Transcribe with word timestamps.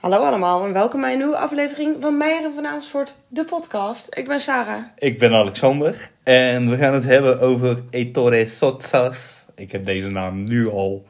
Hallo 0.00 0.16
allemaal 0.16 0.64
en 0.64 0.72
welkom 0.72 1.00
bij 1.00 1.12
een 1.12 1.18
nieuwe 1.18 1.36
aflevering 1.36 1.96
van 2.00 2.16
Meijer 2.16 2.52
van 2.52 2.66
Amersfoort, 2.66 3.16
de 3.28 3.44
podcast. 3.44 4.16
Ik 4.16 4.28
ben 4.28 4.40
Sarah. 4.40 4.82
Ik 4.98 5.18
ben 5.18 5.32
Alexander 5.32 6.10
en 6.22 6.70
we 6.70 6.76
gaan 6.76 6.94
het 6.94 7.04
hebben 7.04 7.40
over 7.40 7.82
Ettore 7.90 8.46
Sotsas. 8.46 9.44
Ik 9.54 9.72
heb 9.72 9.84
deze 9.84 10.08
naam 10.08 10.44
nu 10.44 10.68
al 10.68 11.06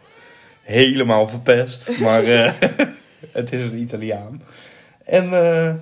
helemaal 0.63 1.29
verpest, 1.29 1.99
maar 1.99 2.25
eh, 2.35 2.53
het 3.33 3.53
is 3.53 3.63
een 3.63 3.79
Italiaan. 3.79 4.43
En 5.05 5.33
eh, 5.33 5.75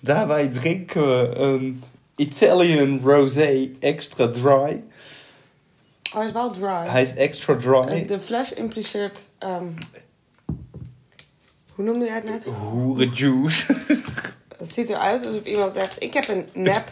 daarbij 0.00 0.48
drinken 0.48 1.02
we 1.02 1.36
een 1.36 1.82
Italian 2.16 3.00
Rosé 3.02 3.70
Extra 3.80 4.28
Dry. 4.28 4.82
Hij 6.12 6.24
is 6.26 6.32
wel 6.32 6.50
dry. 6.50 6.88
Hij 6.88 7.02
is 7.02 7.14
extra 7.14 7.56
dry. 7.56 8.06
De 8.06 8.20
fles 8.20 8.54
impliceert... 8.54 9.28
ehm, 9.38 9.66
hoe 11.74 11.84
noemde 11.84 12.04
jij 12.04 12.14
het 12.14 12.24
net? 12.24 12.44
Hoerenjuice. 12.44 13.66
Het 14.58 14.74
ziet 14.74 14.88
eruit 14.88 15.26
alsof 15.26 15.44
iemand 15.44 15.74
zegt... 15.74 16.02
Ik 16.02 16.14
heb 16.14 16.28
een 16.28 16.46
nep 16.54 16.84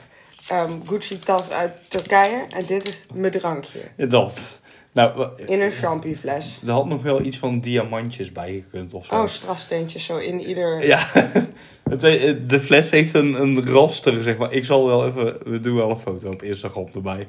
ehm, 0.48 0.72
Gucci 0.86 1.18
tas 1.18 1.50
uit 1.50 1.72
Turkije 1.88 2.46
en 2.50 2.64
dit 2.66 2.88
is 2.88 3.06
mijn 3.14 3.32
drankje. 3.32 3.80
Dat. 4.08 4.60
Nou, 4.92 5.28
In 5.46 5.60
een 5.60 5.70
champignonfles. 5.70 6.60
er 6.66 6.72
had 6.72 6.86
nog 6.86 7.02
wel 7.02 7.22
iets 7.24 7.38
van 7.38 7.60
diamantjes 7.60 8.32
bij 8.32 8.52
gekund 8.64 8.94
of 8.94 9.06
zo. 9.06 9.14
Oh, 9.14 9.26
strafsteentjes 9.26 10.04
zo 10.04 10.16
in 10.16 10.40
ieder... 10.40 10.86
Ja, 10.86 11.06
het, 11.90 12.00
de 12.48 12.60
fles 12.60 12.90
heeft 12.90 13.14
een, 13.14 13.40
een 13.40 13.66
raster, 13.66 14.22
zeg 14.22 14.36
maar. 14.36 14.52
Ik 14.52 14.64
zal 14.64 14.86
wel 14.86 15.06
even, 15.06 15.50
we 15.50 15.60
doen 15.60 15.76
wel 15.76 15.90
een 15.90 15.96
foto 15.96 16.30
op 16.30 16.42
Instagram 16.42 16.88
erbij. 16.94 17.28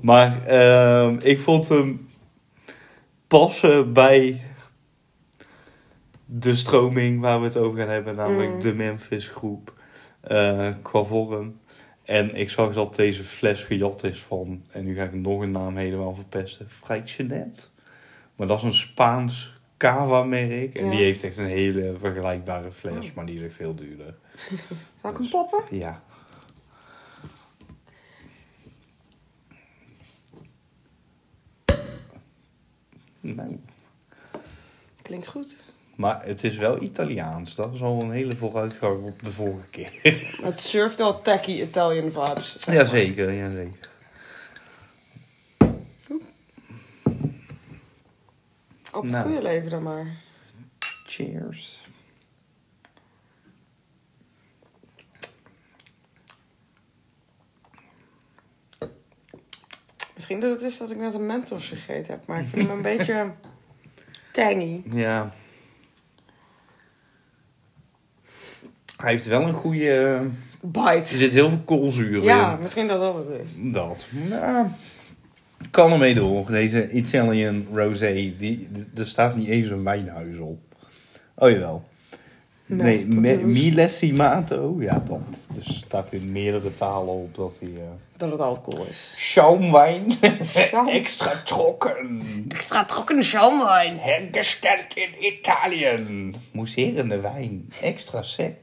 Maar 0.00 0.46
ehm, 0.46 1.18
ik 1.22 1.40
vond 1.40 1.68
hem 1.68 2.08
passen 3.26 3.92
bij 3.92 4.40
de 6.32 6.54
stroming 6.54 7.20
waar 7.20 7.38
we 7.40 7.44
het 7.46 7.56
over 7.56 7.78
gaan 7.78 7.88
hebben, 7.88 8.14
namelijk 8.14 8.50
Mm. 8.52 8.60
de 8.60 8.74
Memphis 8.74 9.28
groep 9.28 9.74
eh, 10.20 10.68
qua 10.82 11.04
vorm. 11.04 11.60
En 12.04 12.34
ik 12.34 12.50
zag 12.50 12.72
dat 12.72 12.94
deze 12.96 13.24
fles 13.24 13.64
gejat 13.64 14.04
is 14.04 14.20
van, 14.22 14.64
en 14.70 14.84
nu 14.84 14.94
ga 14.94 15.02
ik 15.04 15.14
nog 15.14 15.40
een 15.40 15.50
naam 15.50 15.76
helemaal 15.76 16.14
verpesten, 16.14 16.70
Freixenet. 16.70 17.70
Maar 18.36 18.46
dat 18.46 18.58
is 18.58 18.64
een 18.64 18.74
Spaans 18.74 19.58
cava-merk. 19.76 20.74
En 20.74 20.84
Ja. 20.84 20.90
die 20.90 20.98
heeft 21.00 21.24
echt 21.24 21.36
een 21.36 21.44
hele 21.44 21.94
vergelijkbare 21.98 22.72
fles, 22.72 23.08
Oh. 23.08 23.14
maar 23.14 23.26
die 23.26 23.44
is 23.44 23.54
veel 23.54 23.74
duurder. 23.74 24.14
Zal 25.00 25.10
ik 25.10 25.16
hem 25.16 25.28
poppen? 25.28 25.76
Ja. 25.78 26.02
Nou, 33.20 33.58
Klinkt 35.02 35.26
goed. 35.26 35.56
Maar 36.00 36.24
het 36.26 36.44
is 36.44 36.56
wel 36.56 36.82
Italiaans. 36.82 37.54
Dat 37.54 37.74
is 37.74 37.82
al 37.82 38.00
een 38.02 38.10
hele 38.10 38.36
vooruitgang 38.36 39.04
op 39.04 39.22
de 39.22 39.32
vorige 39.32 39.68
keer. 39.68 39.90
Het 40.42 40.60
surft 40.60 40.98
wel 40.98 41.20
tacky 41.22 41.60
Italian 41.60 42.10
vibes. 42.12 42.52
zeg 42.52 42.66
maar. 42.66 42.74
Jazeker, 42.74 43.32
jazeker. 43.32 43.88
Op 48.92 49.02
het 49.02 49.10
Nou. 49.12 49.26
goede 49.26 49.42
leven 49.42 49.70
dan 49.70 49.82
maar. 49.82 50.16
Cheers. 51.06 51.80
Misschien 60.14 60.40
dat 60.40 60.50
het 60.50 60.62
is 60.62 60.78
dat 60.78 60.90
ik 60.90 60.96
net 60.96 61.14
een 61.14 61.26
Mentos 61.26 61.68
gegeten 61.68 62.12
heb, 62.14 62.26
maar 62.26 62.40
ik 62.40 62.46
vind 62.46 62.66
hem 62.66 62.76
een 62.76 62.82
beetje 62.96 63.30
tangy. 64.32 64.82
Ja. 64.92 65.32
Hij 69.00 69.10
heeft 69.10 69.26
wel 69.26 69.42
een 69.42 69.54
goede... 69.54 69.88
Er 69.90 70.30
Bite. 70.62 71.16
zit 71.16 71.32
heel 71.32 71.48
veel 71.48 71.62
koolzuur 71.64 72.22
Ja, 72.22 72.52
in. 72.56 72.62
misschien 72.62 72.86
dat 72.86 73.00
dat 73.00 73.14
het 73.14 73.40
is. 73.42 73.48
Dat. 73.72 74.06
Nou, 74.10 74.66
kan 75.70 75.92
ermee 75.92 76.14
door. 76.14 76.46
Deze 76.46 76.90
Italian 76.90 77.66
Rosé. 77.74 78.12
Die, 78.12 78.36
die- 78.36 78.68
er 78.96 79.06
staat 79.06 79.36
niet 79.36 79.48
eens 79.48 79.68
een 79.70 79.84
wijnhuis 79.84 80.38
op. 80.38 80.58
Oh 81.36 81.50
jawel. 81.50 81.84
Nee, 82.66 83.06
me, 83.06 83.36
millesimato. 83.36 84.76
Ja, 84.78 85.02
dat. 85.08 85.18
Dus 85.52 85.76
staat 85.76 86.12
in 86.12 86.32
meerdere 86.32 86.74
talen 86.74 87.14
op 87.14 87.34
dat 87.34 87.56
hij... 87.60 87.68
eh 87.68 87.82
Dat 88.16 88.30
het 88.30 88.40
alcohol 88.40 88.84
is. 88.86 89.14
Schaumwein. 89.16 90.12
Schaum. 90.42 90.88
Extra 91.00 91.32
trokken. 91.44 92.22
Extra 92.48 92.84
trokken 92.84 93.24
schaumwijn. 93.24 93.98
Hergesteld 93.98 94.94
in 94.94 95.24
Italië. 95.24 96.06
Mousserende 96.52 97.20
wijn. 97.20 97.68
Extra 97.82 98.22
sec. 98.22 98.54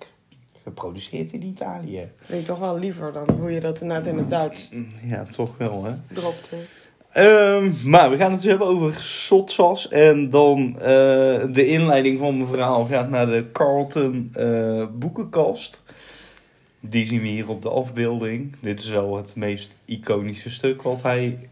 Geproduceerd 0.67 1.31
in 1.31 1.43
Italië. 1.43 2.11
Ik 2.25 2.45
toch 2.45 2.59
wel 2.59 2.79
liever 2.79 3.13
dan 3.13 3.29
hoe 3.39 3.51
je 3.51 3.59
dat 3.59 3.81
net 3.81 4.07
in 4.07 4.17
het 4.17 4.29
Duits 4.29 4.69
Ja, 5.03 5.23
toch 5.23 5.57
wel 5.57 5.83
hè. 5.83 5.91
dropte. 6.13 6.55
Ehm, 7.11 7.71
maar 7.83 8.09
we 8.09 8.17
gaan 8.17 8.31
het 8.31 8.41
dus 8.41 8.49
hebben 8.49 8.67
over 8.67 8.93
Sotsas. 8.93 9.87
En 9.87 10.29
dan 10.29 10.79
eh, 10.79 10.83
de 11.51 11.67
inleiding 11.67 12.19
van 12.19 12.37
mijn 12.37 12.47
verhaal 12.49 12.85
gaat 12.85 13.09
naar 13.09 13.25
de 13.25 13.45
Carlton 13.51 14.31
eh, 14.33 14.85
boekenkast. 14.93 15.83
Die 16.79 17.05
zien 17.05 17.21
we 17.21 17.27
hier 17.27 17.49
op 17.49 17.61
de 17.61 17.69
afbeelding. 17.69 18.55
Dit 18.61 18.79
is 18.79 18.89
wel 18.89 19.17
het 19.17 19.35
meest 19.35 19.75
iconische 19.85 20.49
stuk 20.49 20.81
wat 20.81 21.01
hij... 21.01 21.49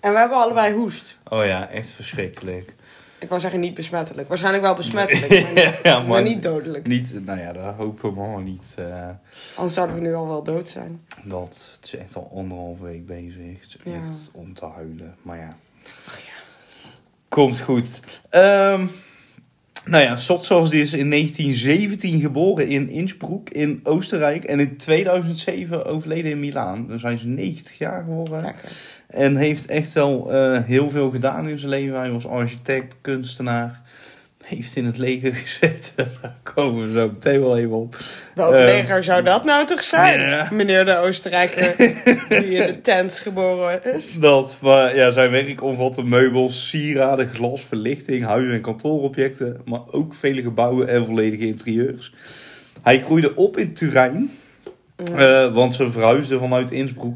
En 0.00 0.12
we 0.12 0.18
hebben 0.18 0.38
allebei 0.38 0.74
hoest. 0.74 1.18
Oh 1.28 1.44
ja, 1.44 1.68
echt 1.68 1.90
verschrikkelijk. 1.90 2.74
Ik 3.18 3.28
wou 3.28 3.40
zeggen 3.40 3.60
niet 3.60 3.74
besmettelijk. 3.74 4.28
Waarschijnlijk 4.28 4.64
wel 4.64 4.74
besmettelijk, 4.74 5.30
maar 5.42 5.52
niet, 5.64 5.78
Ja, 5.82 5.98
maar 5.98 6.08
maar- 6.08 6.22
niet 6.22 6.42
dodelijk. 6.42 6.86
Niet, 6.86 7.24
nou 7.24 7.38
ja, 7.38 7.52
dat 7.52 7.74
hopen 7.74 8.14
we 8.14 8.20
maar 8.20 8.42
niet. 8.42 8.74
eh, 8.78 9.08
Anders 9.54 9.74
zouden 9.74 9.96
we 9.96 10.02
nu 10.02 10.14
al 10.14 10.28
wel 10.28 10.42
dood 10.42 10.68
zijn. 10.68 11.04
dat 11.24 11.68
het 11.76 11.84
is 11.84 11.96
echt 11.96 12.16
al 12.16 12.30
anderhalf 12.34 12.78
week 12.80 13.06
bezig. 13.06 13.60
Het 13.60 13.76
is 13.84 13.92
Ja. 13.92 14.02
echt 14.04 14.28
om 14.32 14.54
te 14.54 14.66
huilen. 14.66 15.14
Maar 15.22 15.38
ja. 15.38 15.56
Komt 17.28 17.60
goed. 17.60 18.00
Ehm, 18.30 18.86
nou 19.86 20.04
ja, 20.04 20.16
die 20.70 20.82
is 20.82 20.92
in 20.92 21.10
1917 21.10 22.20
geboren 22.20 22.68
in 22.68 22.88
Innsbruck 22.88 23.50
in 23.50 23.80
Oostenrijk. 23.82 24.44
En 24.44 24.60
in 24.60 24.76
2007 24.76 25.84
overleden 25.84 26.30
in 26.30 26.40
Milaan. 26.40 26.86
Dan 26.88 26.98
zijn 26.98 27.18
ze 27.18 27.26
90 27.26 27.78
jaar 27.78 28.02
geworden. 28.02 28.42
Lekker. 28.42 28.70
En 29.06 29.36
heeft 29.36 29.66
echt 29.66 29.92
wel 29.92 30.32
eh, 30.32 30.62
heel 30.64 30.90
veel 30.90 31.10
gedaan 31.10 31.48
in 31.48 31.58
zijn 31.58 31.70
leven. 31.70 31.98
Hij 31.98 32.10
was 32.10 32.26
architect, 32.26 32.96
kunstenaar. 33.00 33.82
Heeft 34.46 34.76
in 34.76 34.84
het 34.84 34.98
leger 34.98 35.34
gezeten. 35.44 36.08
Daar 36.22 36.36
komen 36.42 36.86
we 36.86 36.92
zo 37.00 37.06
meteen 37.08 37.40
wel 37.40 37.58
even 37.58 37.76
op. 37.76 37.96
Welk 38.34 38.52
Eh, 38.54 38.64
leger 38.64 39.04
zou 39.04 39.22
dat 39.22 39.44
nou 39.44 39.66
toch 39.66 39.82
zijn? 39.82 40.48
Meneer 40.54 40.84
de 40.84 40.96
Oostenrijker 40.96 41.74
die 42.28 42.50
in 42.50 42.66
de 42.72 42.80
tent 42.90 43.12
geboren 43.14 43.94
is. 43.94 44.14
Dat, 44.14 44.56
maar 44.60 44.96
ja, 44.96 45.10
zijn 45.10 45.30
werk 45.30 45.62
omvatte 45.62 46.02
meubels, 46.04 46.68
sieraden, 46.68 47.28
glas, 47.28 47.60
verlichting, 47.64 48.24
huis- 48.24 48.50
en 48.50 48.60
kantoorobjecten. 48.60 49.60
Maar 49.64 49.80
ook 49.90 50.14
vele 50.14 50.42
gebouwen 50.42 50.88
en 50.88 51.04
volledige 51.04 51.46
interieurs. 51.46 52.14
Hij 52.82 53.00
groeide 53.00 53.34
op 53.34 53.56
in 53.56 53.74
Turijn. 53.74 54.30
eh, 55.14 55.54
want 55.54 55.74
ze 55.74 55.90
verhuisden 55.90 56.38
vanuit 56.38 56.70
Innsbruck, 56.70 57.14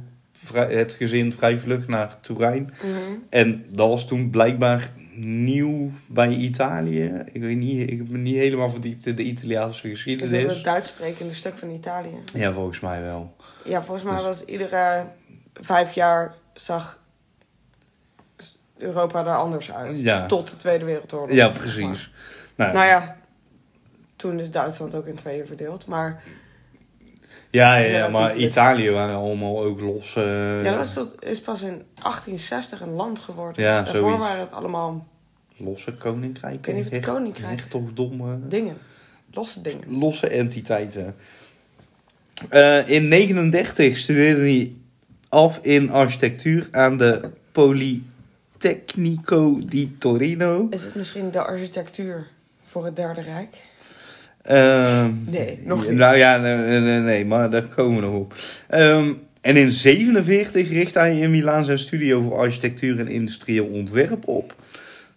het 0.54 0.92
gezin 0.92 1.32
vrij 1.32 1.58
vlug 1.58 1.88
naar 1.88 2.16
Turijn. 2.20 2.74
Mhm. 2.82 2.96
En 3.30 3.64
dat 3.72 3.88
was 3.88 4.06
toen 4.06 4.30
blijkbaar 4.30 4.90
nieuw 5.14 5.90
bij 6.06 6.28
Italië. 6.28 7.22
Ik 7.32 7.40
weet 7.40 7.56
niet, 7.56 7.90
ik 7.90 7.98
heb 7.98 8.08
me 8.08 8.18
niet 8.18 8.36
helemaal 8.36 8.70
verdiept 8.70 9.06
in 9.06 9.14
de 9.16 9.22
Italiaanse 9.22 9.88
Is 9.88 9.94
geschiedenis. 9.94 10.44
dat 10.46 10.54
het 10.56 10.64
Duits 10.64 10.88
sprekende 10.88 11.34
stuk 11.34 11.58
van 11.58 11.70
Italië? 11.70 12.14
Ja, 12.34 12.52
volgens 12.52 12.80
mij 12.80 13.02
wel. 13.02 13.34
Ja, 13.64 13.82
volgens 13.82 14.06
mij 14.06 14.14
Dus- 14.14 14.24
was 14.24 14.44
iedere 14.44 15.06
vijf 15.54 15.92
jaar 15.92 16.34
zag 16.54 16.98
Europa 18.78 19.20
er 19.26 19.36
anders 19.36 19.72
uit. 19.72 20.02
Ja. 20.02 20.26
Tot 20.26 20.50
de 20.50 20.56
Tweede 20.56 20.84
Wereldoorlog. 20.84 21.30
Ja, 21.36 21.48
precies. 21.48 22.10
Nou, 22.54 22.72
Nou 22.72 22.86
ja, 22.86 23.16
toen 24.16 24.38
is 24.40 24.50
Duitsland 24.50 24.94
ook 24.94 25.06
in 25.06 25.14
tweeën 25.14 25.46
verdeeld. 25.46 25.86
Maar 25.86 26.22
ja, 27.50 27.76
ja, 27.76 27.96
ja, 27.96 28.08
maar. 28.08 28.36
Italië 28.36 28.90
waren 28.90 29.16
allemaal 29.16 29.62
ook 29.64 29.80
los. 29.80 30.16
eh, 30.16 30.60
ja, 30.64 30.76
dat 30.76 30.86
is, 30.86 30.92
tot, 30.92 31.24
is 31.24 31.40
pas 31.40 31.62
in 31.62 31.82
1860 32.02 32.80
een 32.80 32.90
land 32.92 33.18
geworden. 33.18 33.62
Ja, 33.62 33.82
Daarvoor 33.82 34.00
zoiets. 34.00 34.22
waren 34.22 34.40
het 34.40 34.52
allemaal 34.52 35.06
Losse 35.56 35.92
koninkrijken. 35.94 36.58
Ik 36.60 36.66
weet 36.66 36.74
niet 36.74 36.84
of 36.86 36.90
het 36.92 37.04
koninkrijk- 37.04 37.60
Hertogdommen. 37.60 38.48
dingen. 38.48 38.76
Losse 39.32 39.60
dingen. 39.60 39.98
Losse 39.98 40.28
entiteiten. 40.28 41.14
Eh, 42.48 42.88
in 42.88 43.08
39 43.08 43.96
studeerde 43.96 44.40
hij 44.40 44.72
af 45.28 45.58
in 45.62 45.90
architectuur 45.90 46.68
aan 46.70 46.96
de 46.96 47.30
Politecnico 47.52 49.58
di 49.66 49.96
Torino. 49.98 50.66
Is 50.70 50.82
het 50.82 50.94
misschien 50.94 51.30
de 51.30 51.42
architectuur 51.42 52.26
voor 52.64 52.84
het 52.84 52.96
Derde 52.96 53.20
Rijk? 53.20 53.56
Ehm, 54.50 55.10
Nee, 55.26 55.58
nog 55.64 55.88
niet. 55.88 55.98
Nou 55.98 56.16
ja, 56.16 56.36
nee, 56.36 56.80
nee, 56.80 56.98
nee, 56.98 57.24
maar 57.24 57.50
daar 57.50 57.62
komen 57.66 58.00
we 58.00 58.06
nog 58.06 58.14
op. 58.14 58.34
Ehm, 58.68 59.12
en 59.40 59.56
in 59.56 59.70
47 59.70 60.70
richt 60.70 60.94
hij 60.94 61.18
in 61.18 61.30
Milaan 61.30 61.64
zijn 61.64 61.78
studio 61.78 62.20
voor 62.22 62.38
architectuur 62.38 62.98
en 62.98 63.08
industrieel 63.08 63.66
ontwerp 63.66 64.28
op. 64.28 64.54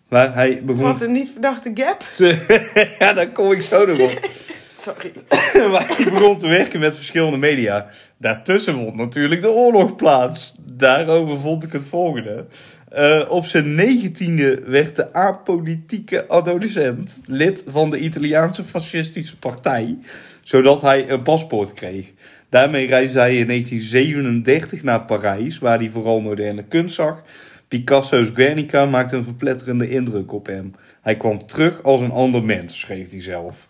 waar 0.07 0.33
hij 0.33 0.61
begon 0.63 0.81
Wat 0.83 1.01
een 1.01 1.11
niet 1.11 1.31
verdachte 1.31 1.71
gap. 1.73 1.99
te... 2.13 2.37
ja, 2.99 3.13
daar 3.13 3.29
kom 3.29 3.51
ik 3.51 3.61
zo 3.61 3.85
nog 3.85 3.99
op. 3.99 4.19
Sorry. 4.77 5.11
waar 5.71 5.87
hij 5.97 6.11
begon 6.11 6.37
te 6.37 6.47
werken 6.47 6.79
met 6.79 6.95
verschillende 6.95 7.37
media. 7.37 7.87
Daartussen 8.17 8.73
vond 8.73 8.95
natuurlijk 8.95 9.41
de 9.41 9.51
oorlog 9.51 9.95
plaats. 9.95 10.53
Daarover 10.65 11.39
vond 11.39 11.63
ik 11.63 11.71
het 11.71 11.83
volgende. 11.89 12.45
Eh, 12.93 13.25
op 13.29 13.45
zijn 13.45 13.75
negentiende 13.75 14.61
werd 14.65 14.95
de 14.95 15.13
apolitieke 15.13 16.27
adolescent 16.27 17.21
lid 17.25 17.63
van 17.67 17.89
de 17.89 17.99
Italiaanse 17.99 18.63
fascistische 18.63 19.37
partij, 19.37 19.97
zodat 20.43 20.81
hij 20.81 21.09
een 21.09 21.21
paspoort 21.21 21.73
kreeg. 21.73 22.11
Daarmee 22.49 22.87
reisde 22.87 23.19
hij 23.19 23.37
in 23.37 23.47
1937 23.47 24.83
naar 24.83 25.05
Parijs, 25.05 25.59
waar 25.59 25.77
hij 25.77 25.89
vooral 25.89 26.19
moderne 26.19 26.63
kunst 26.63 26.95
zag. 26.95 27.23
Picasso's 27.67 28.29
Guernica 28.33 28.85
maakte 28.85 29.15
een 29.15 29.23
verpletterende 29.23 29.89
indruk 29.89 30.31
op 30.31 30.45
hem. 30.45 30.75
Hij 31.01 31.17
kwam 31.17 31.45
terug 31.45 31.83
als 31.83 32.01
een 32.01 32.11
ander 32.11 32.43
mens, 32.43 32.79
schreef 32.79 33.11
hij 33.11 33.21
zelf. 33.21 33.67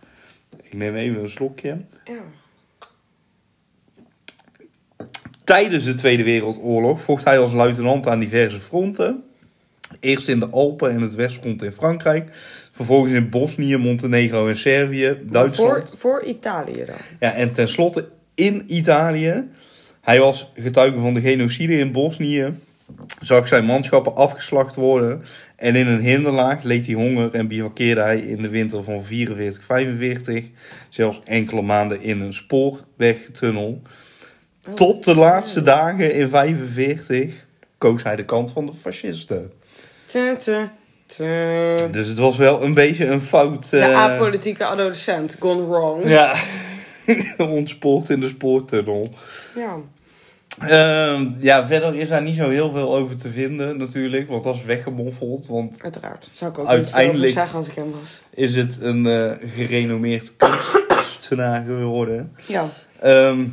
Ik 0.62 0.74
neem 0.74 0.96
even 0.96 1.22
een 1.22 1.30
slokje. 1.30 1.78
Ja. 2.04 2.43
Tijdens 5.44 5.84
de 5.84 5.94
Tweede 5.94 6.24
Wereldoorlog 6.24 7.02
vocht 7.02 7.24
hij 7.24 7.40
als 7.40 7.54
luitenant 7.54 8.08
aan 8.08 8.20
diverse 8.20 8.60
fronten. 8.60 9.24
Eerst 10.00 10.28
in 10.28 10.40
de 10.40 10.50
Alpen 10.50 10.92
en 10.92 11.02
het 11.02 11.16
Westfront 11.16 11.64
in 11.64 11.72
Frankrijk. 11.72 12.30
Vervolgens 12.72 13.14
in 13.14 13.30
Bosnië, 13.30 13.78
Montenegro 13.78 14.48
en 14.48 14.58
Servië, 14.58 15.18
Duitsland. 15.24 15.90
Voor, 15.90 15.98
voor 15.98 16.24
Italië 16.24 16.86
dan. 16.86 16.96
Ja, 17.20 17.34
en 17.34 17.52
tenslotte 17.52 18.08
in 18.36 18.64
Italië. 18.68 19.44
Hij 20.02 20.20
was 20.20 20.52
getuige 20.56 21.00
van 21.00 21.14
de 21.14 21.22
genocide 21.22 21.78
in 21.78 21.92
Bosnië. 21.92 22.54
Zag 23.22 23.48
zijn 23.48 23.66
manschappen 23.66 24.16
afgeslacht 24.16 24.76
worden. 24.76 25.24
En 25.56 25.76
in 25.76 25.88
een 25.88 26.02
hinderlaag 26.02 26.64
leed 26.64 26.86
hij 26.86 26.96
honger 26.96 27.34
en 27.34 27.48
bivakkeerde 27.48 28.02
hij 28.02 28.20
in 28.20 28.42
de 28.42 28.50
winter 28.50 28.84
van 28.84 29.04
44-45. 29.04 29.06
Zelfs 30.90 31.22
enkele 31.26 31.62
maanden 31.62 32.02
in 32.02 32.22
een 32.22 32.34
spoorwegtunnel. 32.34 33.82
Tot 34.76 35.04
de 35.04 35.16
laatste 35.16 35.62
dagen 35.62 36.14
in 36.14 36.30
45 36.30 37.46
koos 37.78 38.04
hij 38.04 38.16
de 38.16 38.26
kant 38.26 38.52
van 38.52 38.66
de 38.66 38.74
fascisten. 38.74 39.52
Tja, 40.06 40.36
tja, 40.36 40.74
tja. 41.06 41.76
Dus 41.92 42.08
het 42.08 42.18
was 42.18 42.38
wel 42.38 42.64
een 42.64 42.74
beetje 42.74 43.06
een 43.06 43.22
fout. 43.22 43.70
De 43.70 43.78
eh, 43.80 43.98
apolitieke 43.98 44.66
adolescent 44.66 45.36
gone 45.40 45.68
wrong. 45.68 46.10
Ja, 46.10 46.36
ontspoord 47.38 48.10
in 48.10 48.20
de 48.20 48.28
spoortunnel. 48.28 49.10
Ja. 49.56 49.76
Ehm, 50.60 51.30
ja, 51.38 51.66
verder 51.68 51.96
is 51.96 52.10
daar 52.10 52.22
niet 52.22 52.36
zo 52.36 52.50
heel 52.50 52.72
veel 52.72 52.96
over 52.96 53.16
te 53.18 53.30
vinden 53.32 53.78
natuurlijk, 53.78 54.30
want 54.30 54.44
dat 54.44 54.56
is 54.56 54.64
weggemoffeld. 54.64 55.48
Want 55.48 55.80
Uiteraard. 55.84 56.30
Zou 56.34 56.52
ik 56.52 56.58
ook 56.60 56.68
Uiteindelijk- 56.68 57.24
niet 57.24 57.34
zeggen 57.34 57.58
als 57.58 57.68
ik 57.68 57.76
hem 57.76 57.92
was. 58.02 58.22
is 58.34 58.56
het 58.56 58.78
een 58.82 59.06
eh, 59.06 59.32
gerenommeerd 59.56 60.34
kunstenaar 60.88 61.64
geworden. 61.66 62.36
Ja. 62.46 62.66
Ehm, 63.00 63.46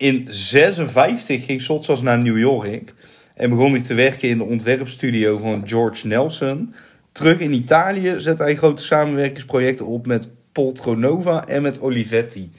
in 0.00 0.26
56 0.28 1.44
ging 1.44 1.62
Sotsas 1.62 2.02
naar 2.02 2.18
New 2.18 2.38
York 2.38 2.94
en 3.34 3.50
begon 3.50 3.72
hij 3.72 3.80
te 3.80 3.94
werken 3.94 4.28
in 4.28 4.38
de 4.38 4.44
ontwerpstudio 4.44 5.38
van 5.38 5.68
George 5.68 6.06
Nelson. 6.06 6.74
Terug 7.12 7.38
in 7.38 7.52
Italië 7.52 8.14
zette 8.16 8.42
hij 8.42 8.56
grote 8.56 8.82
samenwerkingsprojecten 8.82 9.86
op 9.86 10.06
met 10.06 10.28
Poltronova 10.52 11.46
en 11.46 11.62
met 11.62 11.80
Olivetti. 11.80 12.52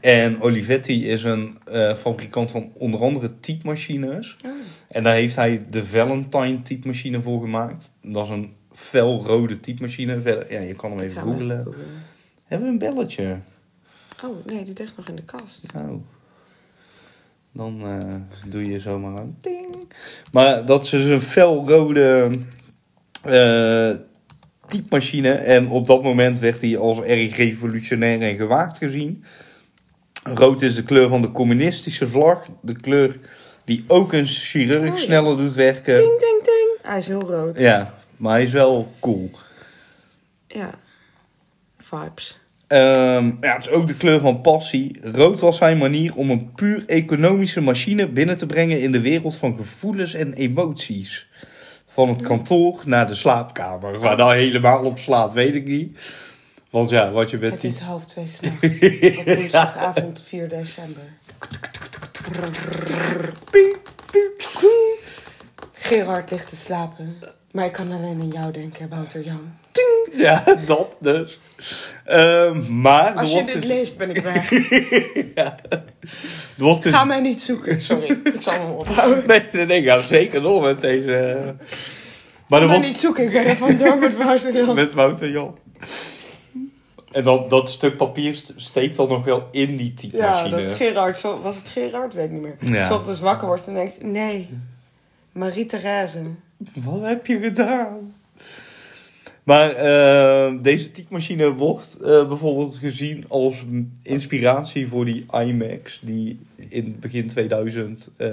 En 0.00 0.40
Olivetti 0.40 1.08
is 1.08 1.24
een 1.24 1.58
eh, 1.64 1.94
fabrikant 1.94 2.50
van 2.50 2.70
onder 2.74 3.00
andere 3.00 3.40
typemachines. 3.40 4.36
Oh. 4.44 4.50
En 4.88 5.02
daar 5.02 5.14
heeft 5.14 5.36
hij 5.36 5.62
de 5.70 5.84
Valentine 5.84 6.62
typemachine 6.62 7.22
voor 7.22 7.40
gemaakt. 7.40 7.92
Dat 8.02 8.24
is 8.24 8.30
een 8.30 8.52
felrode 8.72 9.60
typemachine. 9.60 10.44
Ja, 10.48 10.60
je 10.60 10.74
kan 10.74 10.90
hem 10.90 11.00
even 11.00 11.22
googlen. 11.22 11.74
Hebben 12.44 12.66
we 12.66 12.72
een 12.72 12.78
belletje? 12.78 13.38
Oh, 14.24 14.46
nee, 14.46 14.64
die 14.64 14.74
ligt 14.78 14.96
nog 14.96 15.08
in 15.08 15.16
de 15.16 15.24
kast. 15.24 15.72
Nou, 15.72 16.00
dan 17.52 17.80
eh, 17.84 18.14
doe 18.50 18.66
je 18.70 18.78
zomaar 18.78 19.18
aan. 19.18 19.36
Ding. 19.40 19.92
Maar 20.32 20.66
dat 20.66 20.84
is 20.84 20.90
dus 20.90 21.06
een 21.06 21.20
felrode 21.20 22.30
eh 23.22 23.94
typemachine. 24.66 25.32
En 25.32 25.68
op 25.68 25.86
dat 25.86 26.02
moment 26.02 26.38
werd 26.38 26.60
hij 26.60 26.78
als 26.78 27.00
erg 27.00 27.36
revolutionair 27.36 28.20
en 28.20 28.36
gewaagd 28.36 28.76
gezien. 28.78 29.24
Rood 30.22 30.62
is 30.62 30.74
de 30.74 30.82
kleur 30.82 31.08
van 31.08 31.22
de 31.22 31.30
communistische 31.30 32.08
vlag. 32.08 32.46
De 32.62 32.74
kleur 32.74 33.18
die 33.64 33.84
ook 33.86 34.12
een 34.12 34.26
chirurg 34.26 34.90
Oh, 34.92 34.98
ja. 34.98 35.04
sneller 35.04 35.36
doet 35.36 35.52
werken. 35.52 35.94
Ding, 35.94 36.18
ding, 36.20 36.42
ding. 36.44 36.68
Hij 36.82 36.98
is 36.98 37.06
heel 37.06 37.20
rood. 37.20 37.60
Ja, 37.60 37.94
maar 38.16 38.32
hij 38.32 38.42
is 38.42 38.52
wel 38.52 38.92
cool. 39.00 39.30
Ja. 40.46 40.70
Vibes. 41.78 42.39
Ehm, 42.70 43.32
ja, 43.40 43.54
het 43.54 43.66
is 43.66 43.70
ook 43.70 43.86
de 43.86 43.96
kleur 43.96 44.20
van 44.20 44.40
passie. 44.40 44.98
Rood 45.02 45.40
was 45.40 45.56
zijn 45.56 45.78
manier 45.78 46.14
om 46.14 46.30
een 46.30 46.52
puur 46.54 46.84
economische 46.86 47.60
machine 47.60 48.08
binnen 48.08 48.36
te 48.36 48.46
brengen 48.46 48.80
in 48.80 48.92
de 48.92 49.00
wereld 49.00 49.36
van 49.36 49.56
gevoelens 49.56 50.14
en 50.14 50.32
emoties. 50.32 51.28
Van 51.88 52.08
het 52.08 52.22
kantoor 52.22 52.80
naar 52.84 53.06
de 53.06 53.14
slaapkamer. 53.14 53.98
Waar 53.98 54.16
dat 54.16 54.32
helemaal 54.32 54.84
op 54.84 54.98
slaat, 54.98 55.32
weet 55.32 55.54
ik 55.54 55.66
niet. 55.66 55.98
Want 56.70 56.90
ja, 56.90 57.10
wat 57.10 57.30
je 57.30 57.38
met 57.38 57.50
Het 57.50 57.64
is 57.64 57.78
half 57.78 58.04
twee 58.04 58.26
s'nachts. 58.34 58.80
Op 59.18 59.24
woensdagavond 59.24 60.20
4 60.20 60.48
december. 60.48 61.02
Gerard 65.72 66.30
ligt 66.30 66.48
te 66.48 66.56
slapen. 66.56 67.18
Maar 67.50 67.64
ik 67.64 67.72
kan 67.72 67.92
alleen 67.92 68.20
aan 68.20 68.28
jou 68.28 68.52
denken, 68.52 68.88
Wouter 68.88 69.24
Jan. 69.24 69.59
Ja, 70.26 70.44
dat 70.66 70.96
dus. 71.00 71.40
Ehm, 72.04 72.80
maar 72.80 73.12
Als 73.12 73.32
je 73.32 73.44
dit 73.44 73.54
dus- 73.54 73.64
leest, 73.64 73.96
ben 73.98 74.10
ik 74.10 74.22
weg. 74.32 74.50
wordt 76.56 76.82
dus... 76.82 76.92
Ga 76.92 77.04
mij 77.04 77.20
niet 77.20 77.40
zoeken. 77.40 77.80
Sorry, 77.80 78.18
ik 78.24 78.34
zal 78.42 78.52
hem 78.52 78.70
ophouden. 78.70 79.26
Nee, 79.26 79.42
nee, 79.52 79.66
nee, 79.66 79.82
ga 79.82 80.02
zeker 80.02 80.42
door 80.42 80.62
met 80.62 80.80
deze... 80.80 81.14
eh. 81.16 81.44
Maar 82.46 82.60
Ga 82.60 82.66
mij 82.66 82.74
wordt... 82.74 82.86
niet 82.92 82.98
zoeken. 82.98 83.24
Ik 83.24 83.30
ga 83.30 83.42
er 83.44 83.56
vandoor 83.56 83.98
met 83.98 84.16
Wouter 84.16 84.54
Jan. 84.54 84.74
Met 84.74 84.92
Wouter 84.92 85.30
Jan. 85.30 85.58
En 87.12 87.22
dat, 87.22 87.50
dat 87.50 87.70
stuk 87.70 87.96
papier 87.96 88.34
st- 88.34 88.52
steekt 88.56 88.96
dan 88.96 89.08
nog 89.08 89.24
wel 89.24 89.48
in 89.50 89.76
die 89.76 89.86
Ja, 89.86 89.94
typemachine. 89.96 90.56
dat 90.64 90.76
Gerard, 90.76 91.20
zo, 91.20 91.40
was 91.42 91.56
het 91.56 91.68
Gerard? 91.68 92.14
Weet 92.14 92.24
ik 92.24 92.30
niet 92.30 92.42
meer. 92.42 92.56
Ja. 92.60 92.86
S 92.86 92.90
ochtends 92.90 93.20
wakker 93.20 93.46
wordt 93.46 93.66
en 93.66 93.74
denkt, 93.74 94.02
nee, 94.02 94.48
Marie-Therese. 95.32 96.22
Wat 96.74 97.00
heb 97.00 97.26
je 97.26 97.38
gedaan? 97.38 98.14
Maar 99.44 99.70
eh, 99.70 100.54
deze 100.62 100.90
typemachine 100.90 101.52
wordt 101.54 101.96
eh, 102.00 102.28
bijvoorbeeld 102.28 102.76
gezien 102.76 103.24
als 103.28 103.64
inspiratie 104.02 104.88
voor 104.88 105.04
die 105.04 105.26
iMacs 105.32 106.00
die 106.02 106.40
in 106.68 106.96
begin 107.00 107.26
2000... 107.26 108.10
eh, 108.16 108.28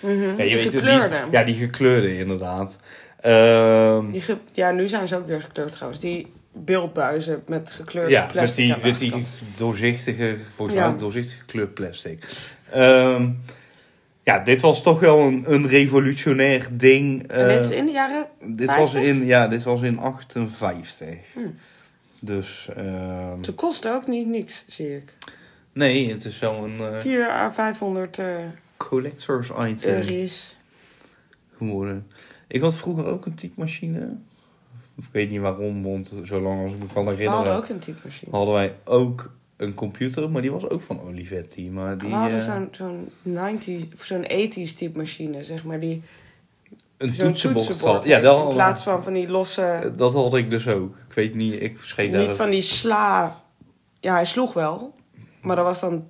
Mhm, 0.00 0.22
ja, 0.22 0.34
die 0.36 0.48
je 0.48 0.54
weet 0.56 0.74
gekleurde. 0.74 1.08
niet. 1.24 1.32
Ja, 1.32 1.44
die 1.44 1.54
gekleurde 1.54 2.16
inderdaad. 2.18 2.76
Ehm, 3.20 4.10
Die 4.10 4.20
ge- 4.20 4.36
ja, 4.52 4.70
nu 4.70 4.86
zijn 4.88 5.08
ze 5.08 5.16
ook 5.16 5.26
weer 5.26 5.40
gekleurd 5.42 5.72
trouwens. 5.72 6.00
Die 6.00 6.26
beeldbuizen 6.52 7.42
met 7.46 7.70
gekleurde 7.70 8.10
ja, 8.10 8.22
met 8.24 8.32
plastic 8.32 8.64
die, 8.64 8.74
aan 8.74 8.80
de 8.82 8.86
met 8.88 8.98
die 8.98 9.12
doorzichtige, 9.58 10.36
volgens 10.54 10.76
Ja. 10.78 10.88
mij 10.88 10.98
doorzichtige 10.98 11.40
gekleurd 11.40 11.74
plastic. 11.74 12.24
Ehm, 12.70 13.28
ja, 14.22 14.38
dit 14.38 14.60
was 14.60 14.82
toch 14.82 15.00
wel 15.00 15.18
een, 15.20 15.44
een 15.52 15.68
revolutionair 15.68 16.68
ding. 16.72 17.22
En 17.28 17.48
dit 17.48 17.56
eh, 17.56 17.62
is 17.64 17.70
in 17.70 17.86
de 17.86 17.92
jaren... 17.92 18.26
Dit 18.40 18.70
50? 18.70 18.76
was 18.76 18.94
in, 18.94 19.24
ja, 19.24 19.48
dit 19.48 19.62
was 19.62 19.80
in 19.82 19.98
58. 19.98 21.08
Hm. 21.34 21.38
Dus, 22.20 22.68
ehm, 22.76 23.42
Ze 23.42 23.54
kosten 23.54 23.92
ook 23.94 24.06
niet 24.06 24.26
niks, 24.26 24.64
zie 24.68 24.96
ik. 24.96 25.14
nee, 25.72 26.10
het 26.12 26.24
is 26.24 26.38
wel 26.38 26.64
een 26.64 26.78
eh, 26.94 26.98
4 27.00 27.28
à 27.30 27.50
500 27.52 28.18
eh 28.18 28.36
collectors 28.76 29.50
item 29.58 29.90
euro's. 29.90 30.56
geworden. 31.56 32.06
Ik 32.48 32.60
had 32.60 32.74
vroeger 32.74 33.06
ook 33.06 33.26
een 33.26 33.34
typemachine. 33.34 34.16
Ik 34.96 35.04
weet 35.10 35.30
niet 35.30 35.40
waarom, 35.40 35.82
want 35.82 36.14
zolang 36.22 36.62
als 36.62 36.72
ik 36.72 36.78
me 36.78 36.86
kan 36.92 37.04
We 37.04 37.10
herinneren, 37.10 37.36
hadden 37.44 37.54
ook 37.62 37.68
een 37.68 37.78
typemachine. 37.78 38.30
hadden 38.30 38.54
wij 38.54 38.74
ook 38.84 39.32
een 39.62 39.74
computer, 39.74 40.30
maar 40.30 40.42
die 40.42 40.50
was 40.50 40.68
ook 40.68 40.82
van 40.82 41.00
Olivetti. 41.00 41.70
Maar 41.70 41.98
die, 41.98 42.08
We 42.08 42.14
hadden 42.14 42.38
eh, 42.38 42.44
zo'n 42.44 42.68
zo'n 42.70 43.10
90 43.22 43.84
of 43.94 44.04
zo'n 44.04 44.24
80s 44.24 44.76
typemachine, 44.76 45.44
zeg 45.44 45.64
maar. 45.64 45.80
Die 45.80 46.02
een 46.96 47.16
toetsenbord 47.16 47.66
toetsenbord. 47.66 48.04
Ja, 48.04 48.20
dat, 48.20 48.48
in 48.48 48.54
plaats 48.54 48.82
van 48.82 49.02
van 49.02 49.12
die 49.12 49.28
losse... 49.28 49.92
dat 49.96 50.12
had 50.12 50.34
ik 50.34 50.50
dus 50.50 50.68
ook. 50.68 50.96
Ik 51.08 51.14
weet 51.14 51.34
niet, 51.34 51.62
ik 51.62 51.78
scheed 51.82 52.12
daar 52.12 52.26
Niet 52.26 52.36
van 52.36 52.50
die 52.50 52.62
sla... 52.62 53.40
Ja, 54.00 54.14
hij 54.14 54.26
sloeg 54.26 54.52
wel. 54.52 54.94
Maar 55.40 55.56
dat 55.56 55.64
was 55.64 55.80
dan 55.80 56.08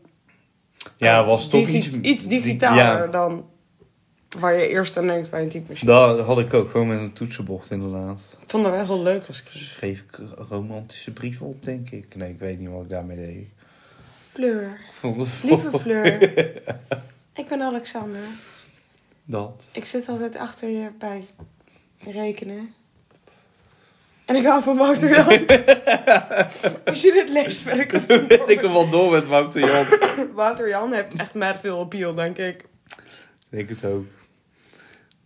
Ja, 0.96 1.24
was 1.24 1.48
toch 1.48 1.68
iets... 1.68 1.90
iets 1.90 2.26
digitaler 2.26 3.04
ja, 3.04 3.06
dan 3.06 3.44
waar 4.38 4.54
je 4.54 4.68
eerst 4.68 4.96
aan 4.96 5.06
denkt 5.06 5.30
bij 5.30 5.42
een 5.42 5.48
typemachine. 5.48 5.90
dat 5.90 6.20
had 6.20 6.38
ik 6.38 6.54
ook, 6.54 6.70
gewoon 6.70 6.88
met 6.88 6.98
een 6.98 7.12
toetsenbord 7.12 7.70
inderdaad. 7.70 8.20
Ik 8.42 8.50
vond 8.50 8.64
dat 8.64 8.72
wel 8.72 8.84
heel 8.84 9.02
leuk 9.02 9.26
als 9.26 9.40
ik 9.40 9.46
Schreef 9.50 10.00
ik 10.00 10.20
romantische 10.48 11.12
brieven 11.12 11.46
op, 11.46 11.64
denk 11.64 11.90
ik. 11.90 12.16
Nee, 12.16 12.30
ik 12.30 12.38
weet 12.38 12.58
niet 12.58 12.68
wat 12.68 12.82
ik 12.82 12.88
daarmee 12.88 13.16
deed. 13.16 13.48
Fleur, 14.30 14.80
Ik 14.88 14.94
vond 14.94 15.18
het 15.18 15.38
lieve 15.42 15.78
Fleur. 15.78 16.22
ik 17.42 17.48
ben 17.48 17.62
Alexander. 17.62 18.20
Dat. 19.24 19.68
Ik 19.72 19.84
zit 19.84 20.08
altijd 20.08 20.36
achter 20.36 20.68
je 20.68 20.90
bij 20.98 21.26
rekenen. 21.98 22.74
En 24.24 24.36
ik 24.36 24.46
hou 24.46 24.62
van 24.62 24.76
Wouter 24.76 25.08
Jan. 25.10 25.26
Als 26.84 27.02
je 27.02 27.12
dit 27.12 27.28
leest, 27.28 27.64
ben 27.64 27.80
ik 27.80 27.92
er 27.92 28.02
Ben 28.06 28.18
vandoor. 28.18 28.50
ik 28.50 28.62
er 28.62 28.72
wel 28.72 28.90
door 28.90 29.10
met 29.10 29.26
Wouter 29.26 29.60
Jan. 29.66 29.86
Wouter 30.34 30.68
Jan 30.68 30.92
heeft 30.92 31.14
echt 31.16 31.34
mad 31.34 31.58
veel 31.58 31.78
appeal, 31.78 32.14
denk 32.14 32.38
ik. 32.38 32.66
Ik 33.50 33.58
denk 33.58 33.68
het 33.68 33.84
ook. 33.84 34.06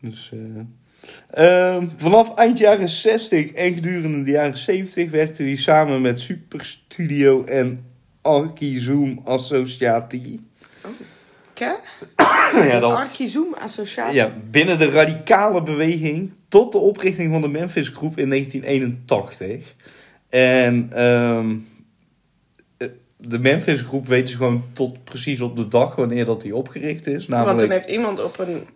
Dus, 0.00 0.32
eh, 0.32 1.74
ehm, 1.74 1.88
vanaf 1.96 2.34
eind 2.34 2.58
jaren 2.58 2.88
60 2.88 3.52
en 3.52 3.74
gedurende 3.74 4.22
de 4.22 4.30
jaren 4.30 4.58
70 4.58 5.10
werkte 5.10 5.42
hij 5.42 5.56
samen 5.56 6.00
met 6.00 6.20
Super 6.20 6.64
Studio 6.64 7.44
en 7.44 7.84
Archizoom 8.22 9.20
Associati. 9.24 10.40
Ken? 11.54 11.76
ja, 12.68 12.80
dat, 12.80 12.92
Archizoom 12.92 13.54
Associatie. 13.54 14.14
ja, 14.14 14.32
binnen 14.50 14.78
de 14.78 14.90
radicale 14.90 15.62
beweging 15.62 16.32
tot 16.48 16.72
de 16.72 16.78
oprichting 16.78 17.32
van 17.32 17.40
de 17.40 17.48
Memphis 17.48 17.88
Groep 17.88 18.18
in 18.18 18.28
1981. 18.28 19.74
En 20.28 20.88
ehm, 20.92 21.56
eh, 22.76 22.88
de 23.16 23.38
Memphis 23.38 23.80
Groep 23.80 24.06
weten 24.06 24.28
ze 24.28 24.36
gewoon 24.36 24.64
tot 24.72 25.04
precies 25.04 25.40
op 25.40 25.56
de 25.56 25.68
dag 25.68 25.94
wanneer 25.94 26.24
dat 26.24 26.40
die 26.40 26.56
opgericht 26.56 27.06
is. 27.06 27.26
Want 27.26 27.28
Namelijk 27.28 27.58
toen 27.58 27.70
heeft 27.70 27.88
iemand 27.88 28.24
op 28.24 28.38
een 28.38 28.66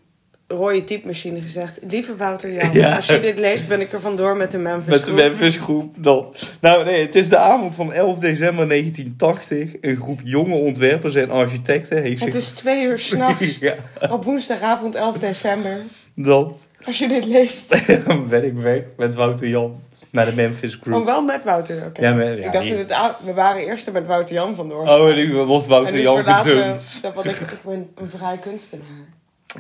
rode 0.53 0.85
typemachine 0.85 1.41
gezegd... 1.41 1.79
Lieve 1.89 2.17
Wouter 2.17 2.53
Jan, 2.53 2.73
Ja. 2.73 2.95
als 2.97 3.07
je 3.07 3.21
dit 3.21 3.39
leest 3.39 3.69
ben 3.69 3.81
ik 3.81 3.93
er 3.93 4.01
vandoor 4.01 4.37
met 4.37 4.51
de 4.51 4.59
Memphis 4.59 4.87
Met 4.91 4.99
de 4.99 5.05
Groep." 5.05 5.17
Memphis 5.17 5.57
groep. 5.57 5.95
Dat. 5.97 6.47
Nou 6.61 6.85
nee, 6.85 7.03
het 7.07 7.15
is 7.15 7.29
de 7.29 7.37
avond 7.37 7.75
van 7.75 7.93
11 7.93 8.19
december 8.19 8.69
1980. 8.69 9.73
Een 9.81 9.97
groep 9.97 10.21
jonge 10.25 10.55
ontwerpers 10.55 11.15
en 11.15 11.31
architecten 11.31 12.03
heeft 12.03 12.25
Het 12.25 12.33
zich... 12.33 12.43
is 12.43 12.51
twee 12.51 12.85
uur 12.85 12.99
s'nachts 12.99 13.59
ja, 13.69 13.75
op 14.11 14.25
woensdagavond 14.25 14.95
11 14.95 15.19
december. 15.19 15.77
dat. 16.15 16.67
Als 16.87 16.99
je 16.99 17.09
dit 17.09 17.25
leest. 17.27 17.81
Dan 18.07 18.29
ben 18.29 18.45
ik 18.45 18.55
weg 18.55 18.83
met 18.97 19.15
Wouter 19.15 19.49
Jan 19.49 19.81
naar 20.11 20.27
de 20.27 20.35
Memphis 20.35 20.77
Maar 20.79 20.87
Group. 20.87 21.05
wel 21.05 21.23
met 21.23 21.45
Wouter, 21.45 21.85
oké. 21.87 22.01
Ja, 22.03 22.15
maar- 22.15 22.39
ja, 22.39 22.47
ik 22.47 22.53
dacht 22.53 22.89
dat 22.89 23.17
we 23.25 23.33
waren 23.33 23.63
eerst 23.67 23.87
er 23.87 23.93
met 23.93 24.07
Wouter 24.07 24.35
Jan 24.35 24.55
vandoor. 24.55 24.83
Oh, 24.89 25.09
en 25.09 25.15
nu 25.17 25.35
wordt 25.35 25.65
en 25.65 25.71
Wouter 25.71 25.95
nu 25.95 26.01
Jan 26.01 26.25
gedumpt. 26.25 27.03
dat 27.03 27.15
wat 27.15 27.25
ik, 27.25 27.41
ik 27.41 27.59
ben 27.65 27.89
een 27.97 28.09
vrij 28.17 28.37
kunstenaar. 28.37 28.87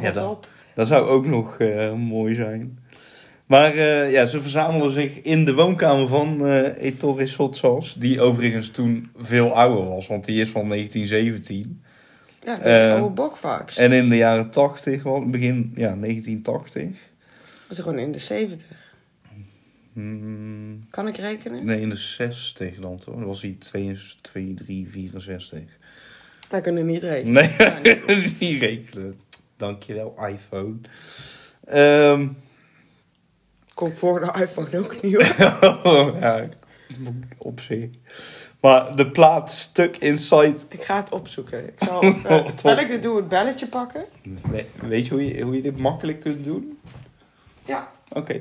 Ja, 0.00 0.10
dat- 0.10 0.28
op. 0.30 0.46
Dat 0.74 0.88
zou 0.88 1.08
ook 1.08 1.26
nog 1.26 1.58
eh, 1.58 1.92
mooi 1.94 2.34
zijn. 2.34 2.78
Maar 3.46 3.74
eh, 3.74 4.12
ja, 4.12 4.26
ze 4.26 4.40
verzamelen 4.40 4.90
zich 4.90 5.20
in 5.20 5.44
de 5.44 5.54
woonkamer 5.54 6.06
van 6.06 6.46
eh 6.46 6.86
Ettore 6.86 7.26
Sotsas. 7.26 7.94
Die 7.94 8.20
overigens 8.20 8.68
toen 8.68 9.10
veel 9.16 9.52
ouder 9.54 9.84
was, 9.88 10.06
want 10.06 10.24
die 10.24 10.40
is 10.40 10.48
van 10.50 10.68
1917. 10.68 11.82
Ja, 12.44 12.54
dat 12.56 12.64
Eh, 12.64 12.92
oude 12.92 13.14
bok 13.14 13.36
vibes. 13.36 13.76
En 13.76 13.92
in 13.92 14.08
de 14.08 14.16
jaren 14.16 14.50
80, 14.50 15.02
wel 15.02 15.28
begin 15.30 15.72
ja, 15.76 15.96
1980. 16.00 16.88
Dat 17.68 17.78
is 17.78 17.84
gewoon 17.84 17.98
in 17.98 18.12
de 18.12 18.18
70. 18.18 18.66
Hmm, 19.92 20.86
Kan 20.90 21.08
ik 21.08 21.16
rekenen? 21.16 21.64
nee, 21.64 21.80
in 21.80 21.88
de 21.88 21.96
60 21.96 22.76
dan 22.76 22.98
toch? 22.98 23.14
Dan 23.14 23.24
was 23.24 23.42
hij 23.42 23.56
2, 23.58 23.98
2 24.20 24.54
3, 24.54 24.88
64. 24.90 25.60
Wij 26.50 26.60
kunnen 26.60 26.86
niet 26.86 27.02
rekenen. 27.02 27.50
Nee, 27.82 28.00
niet 28.40 28.60
rekenen. 28.60 29.14
Dankjewel, 29.60 30.14
iPhone. 30.26 30.74
Ehm 31.64 32.26
Komt 33.74 33.98
voor 33.98 34.20
de 34.20 34.40
iPhone 34.40 34.78
ook 34.78 35.02
nieuw. 35.02 35.20
ja, 36.20 36.48
op 37.38 37.60
zich. 37.60 37.88
Maar 38.60 38.96
de 38.96 39.10
plaat 39.10 39.50
Stuck 39.50 39.96
Inside... 39.96 40.56
ik 40.68 40.82
ga 40.82 40.96
het 40.96 41.12
opzoeken. 41.12 41.66
Ik 41.66 41.74
zal 41.76 42.02
even, 42.04 42.54
terwijl 42.54 42.78
ik 42.78 42.88
dit 42.88 43.02
doe, 43.02 43.16
het 43.16 43.28
belletje 43.28 43.66
pakken. 43.66 44.04
We- 44.50 44.66
Weet 44.80 45.06
je 45.06 45.12
hoe, 45.14 45.34
je 45.34 45.42
hoe 45.42 45.54
je 45.54 45.62
dit 45.62 45.78
makkelijk 45.78 46.20
kunt 46.20 46.44
doen? 46.44 46.78
Ja, 47.64 47.90
Oké. 48.12 48.40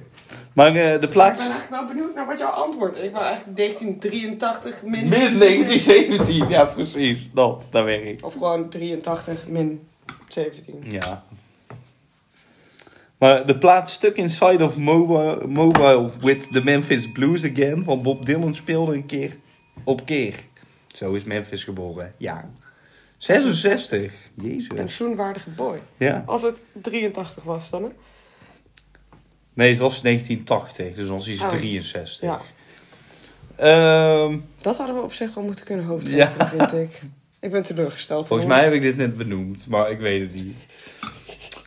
Maar 0.53 0.67
eh, 0.67 0.73
de 0.73 0.79
maar 0.81 0.93
ik 0.93 0.99
ben 0.99 1.09
plaat... 1.09 1.39
eigenlijk 1.39 1.69
wel 1.69 1.85
benieuwd 1.85 2.15
naar 2.15 2.25
wat 2.25 2.39
jouw 2.39 2.49
antwoord 2.49 2.95
is. 2.95 3.03
Ik 3.03 3.11
wil 3.11 3.21
eigenlijk 3.21 3.57
1983 3.57 4.83
min... 4.83 5.07
Min 5.07 5.37
1917, 5.37 6.49
ja 6.49 6.65
precies. 6.65 7.29
Dat, 7.33 7.67
dat 7.71 7.83
werkt. 7.83 8.23
Of 8.23 8.33
gewoon 8.33 8.69
83 8.69 9.47
min 9.47 9.88
17. 10.27 10.81
Ja. 10.83 11.23
Maar 13.17 13.45
de 13.45 13.57
plaat 13.57 13.89
Stuck 13.89 14.15
Inside 14.17 14.63
of 14.63 14.77
Mobile, 14.77 15.47
Mobile 15.47 16.11
with 16.19 16.47
the 16.51 16.61
Memphis 16.63 17.11
Blues 17.11 17.45
Again 17.45 17.83
van 17.83 18.01
Bob 18.01 18.25
Dylan 18.25 18.55
speelde 18.55 18.93
een 18.93 19.05
keer 19.05 19.37
op 19.83 20.05
keer. 20.05 20.35
Zo 20.95 21.13
is 21.13 21.23
Memphis 21.23 21.63
geboren. 21.63 22.13
Ja. 22.17 22.49
66. 23.17 24.13
Jezus. 24.41 24.67
Pensioenwaardige 24.67 25.49
boy. 25.49 25.81
Ja. 25.97 26.23
Als 26.25 26.41
het 26.41 26.55
83 26.81 27.43
was 27.43 27.69
dan, 27.69 27.83
hè? 27.83 27.89
Nee, 29.53 29.69
het 29.69 29.79
was 29.79 30.01
1980, 30.01 30.95
dus 30.95 31.07
dan 31.07 31.17
is 31.17 31.25
hij 31.25 31.35
Oh. 31.47 31.47
63. 31.55 32.21
Ja. 32.21 32.41
Ehm, 33.55 34.37
Dat 34.61 34.77
hadden 34.77 34.95
we 34.95 35.01
op 35.01 35.13
zich 35.13 35.33
wel 35.33 35.43
moeten 35.43 35.65
kunnen 35.65 35.85
hoofdrekenen, 35.85 36.37
Ja. 36.37 36.47
vind 36.47 36.73
ik. 36.73 36.99
Ik 37.41 37.51
ben 37.51 37.63
teleurgesteld. 37.63 38.27
volgens 38.27 38.47
mij 38.47 38.63
heb 38.63 38.73
ik 38.73 38.81
dit 38.81 38.97
net 38.97 39.17
benoemd, 39.17 39.67
maar 39.67 39.91
ik 39.91 39.99
weet 39.99 40.21
het 40.21 40.33
niet. 40.33 40.55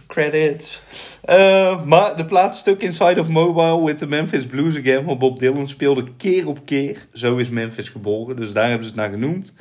Credits. 0.06 0.82
Eh, 1.22 1.84
maar 1.84 2.16
de 2.16 2.24
plaat 2.24 2.56
Stuck 2.56 2.82
Inside 2.82 3.20
of 3.20 3.28
Mobile 3.28 3.84
with 3.84 3.98
the 3.98 4.06
Memphis 4.06 4.46
Blues 4.46 4.78
Again 4.78 5.04
van 5.04 5.18
Bob 5.18 5.38
Dylan 5.38 5.68
speelde 5.68 6.04
keer 6.16 6.48
op 6.48 6.58
keer. 6.64 7.06
Zo 7.12 7.36
is 7.36 7.48
Memphis 7.48 7.88
geboren, 7.88 8.36
dus 8.36 8.52
daar 8.52 8.68
hebben 8.68 8.86
ze 8.86 8.92
het 8.92 9.00
naar 9.00 9.10
genoemd. 9.10 9.54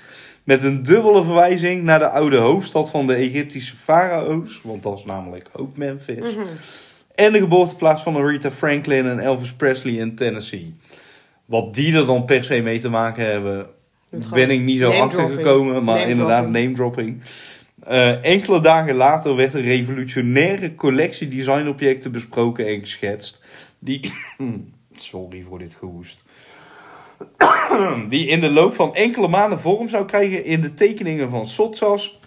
Met 0.43 0.63
een 0.63 0.83
dubbele 0.83 1.23
verwijzing 1.23 1.83
naar 1.83 1.99
de 1.99 2.09
oude 2.09 2.37
hoofdstad 2.37 2.89
van 2.89 3.07
de 3.07 3.13
Egyptische 3.13 3.75
farao's, 3.75 4.59
want 4.63 4.83
dat 4.83 4.97
is 4.97 5.05
namelijk 5.05 5.49
ook 5.55 5.77
Memphis. 5.77 6.35
Mhm. 6.35 6.45
En 7.15 7.31
de 7.31 7.39
geboorteplaats 7.39 8.01
van 8.01 8.15
Aretha 8.15 8.51
Franklin 8.51 9.05
en 9.07 9.19
Elvis 9.19 9.53
Presley 9.53 9.93
in 9.93 10.15
Tennessee. 10.15 10.75
Wat 11.45 11.75
die 11.75 11.95
er 11.95 12.05
dan 12.05 12.25
per 12.25 12.43
se 12.43 12.61
mee 12.61 12.79
te 12.79 12.89
maken 12.89 13.31
hebben, 13.31 13.69
ben 14.33 14.49
ik 14.49 14.59
niet 14.59 14.79
zo 14.79 14.89
achter 14.89 15.29
gekomen. 15.29 15.83
Maar 15.83 15.97
Name 15.97 16.09
inderdaad, 16.09 16.49
name 16.49 16.71
dropping. 16.71 17.21
Eh, 17.83 18.25
enkele 18.25 18.59
dagen 18.59 18.95
later 18.95 19.35
werd 19.35 19.53
een 19.53 19.61
revolutionaire 19.61 20.75
collectie 20.75 21.27
designobjecten 21.27 22.11
besproken 22.11 22.67
en 22.67 22.79
geschetst. 22.79 23.41
Die. 23.79 24.11
Sorry 24.95 25.43
voor 25.47 25.59
dit 25.59 25.75
gehoest. 25.75 26.23
Die 28.09 28.27
in 28.27 28.39
de 28.39 28.51
loop 28.51 28.73
van 28.73 28.95
enkele 28.95 29.27
maanden 29.27 29.59
vorm 29.59 29.89
zou 29.89 30.05
krijgen 30.05 30.45
in 30.45 30.61
de 30.61 30.73
tekeningen 30.73 31.29
van 31.29 31.47
Sotsas. 31.47 32.19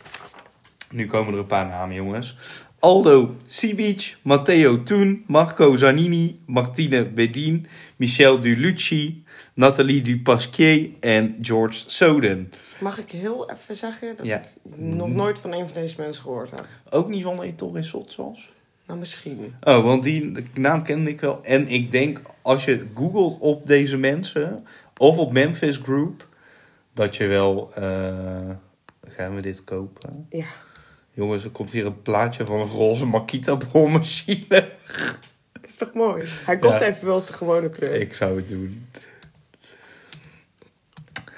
Nu 0.91 1.07
komen 1.07 1.33
er 1.33 1.39
een 1.39 1.47
paar 1.47 1.67
namen, 1.67 1.95
jongens. 1.95 2.37
Aldo 2.79 3.35
Sibic, 3.47 4.17
Matteo 4.23 4.83
Toen, 4.83 5.25
Marco 5.27 5.77
Zanini, 5.77 6.41
Martine 6.47 7.07
Bedin, 7.09 7.67
Michel 7.97 8.41
Dulucci, 8.41 9.24
Nathalie 9.55 10.03
Dupasquier 10.03 10.91
en 11.01 11.37
George 11.43 11.83
Soden. 11.87 12.53
Mag 12.81 12.99
ik 12.99 13.11
heel 13.11 13.51
even 13.51 13.77
zeggen 13.77 14.17
dat 14.17 14.27
Ja. 14.27 14.39
ik 14.39 14.77
nog 14.77 15.09
nooit 15.09 15.39
van 15.39 15.53
een 15.53 15.67
van 15.69 15.75
deze 15.81 15.95
mensen 15.99 16.23
gehoord 16.23 16.51
heb? 16.51 16.67
Ook 16.91 17.09
niet 17.09 17.23
van 17.23 17.43
Ettore 17.43 17.83
Sotsas? 17.83 18.53
Nou, 18.87 18.99
misschien. 18.99 19.55
Oh, 19.61 19.85
want 19.85 20.03
die 20.03 20.33
naam 20.55 20.83
kende 20.83 21.11
ik 21.11 21.21
wel. 21.21 21.45
En 21.45 21.69
ik 21.69 21.91
denk, 21.91 22.21
als 22.43 22.65
je 22.65 22.87
googelt 22.95 23.39
op 23.39 23.67
deze 23.67 23.97
mensen, 23.97 24.67
of 24.97 25.17
op 25.17 25.33
Memphis 25.33 25.77
Group, 25.77 26.29
dat 26.93 27.17
je 27.17 27.27
wel... 27.27 27.71
eh, 27.75 28.51
gaan 29.09 29.35
we 29.35 29.41
dit 29.41 29.65
kopen? 29.65 30.27
Ja. 30.31 30.47
Jongens, 31.11 31.45
er 31.45 31.51
komt 31.51 31.73
hier 31.73 31.87
een 31.87 32.03
plaatje 32.03 32.45
van 32.47 32.61
een 32.61 32.69
roze 32.69 33.07
Makita 33.07 33.57
boormachine. 33.73 34.69
Is 35.67 35.77
toch 35.77 35.93
mooi? 35.93 36.23
Hij 36.27 36.57
kost 36.57 36.79
Ja. 36.81 36.87
even 36.87 37.07
wel 37.07 37.21
zijn 37.21 37.37
gewone 37.39 37.71
kleur. 37.71 37.95
Ik 37.95 38.15
zou 38.15 38.37
het 38.37 38.49
doen. 38.49 38.87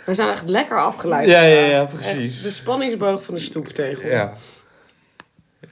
We 0.07 0.15
zijn 0.15 0.29
echt 0.29 0.49
lekker 0.49 0.81
afgeleid. 0.81 1.29
Ja, 1.29 1.43
ja, 1.43 1.61
ja, 1.65 1.85
precies. 1.85 2.35
Echt 2.35 2.43
de 2.43 2.51
spanningsboog 2.51 3.25
van 3.25 3.35
de 3.35 3.41
stoeptegel. 3.41 4.09
Ja. 4.09 4.33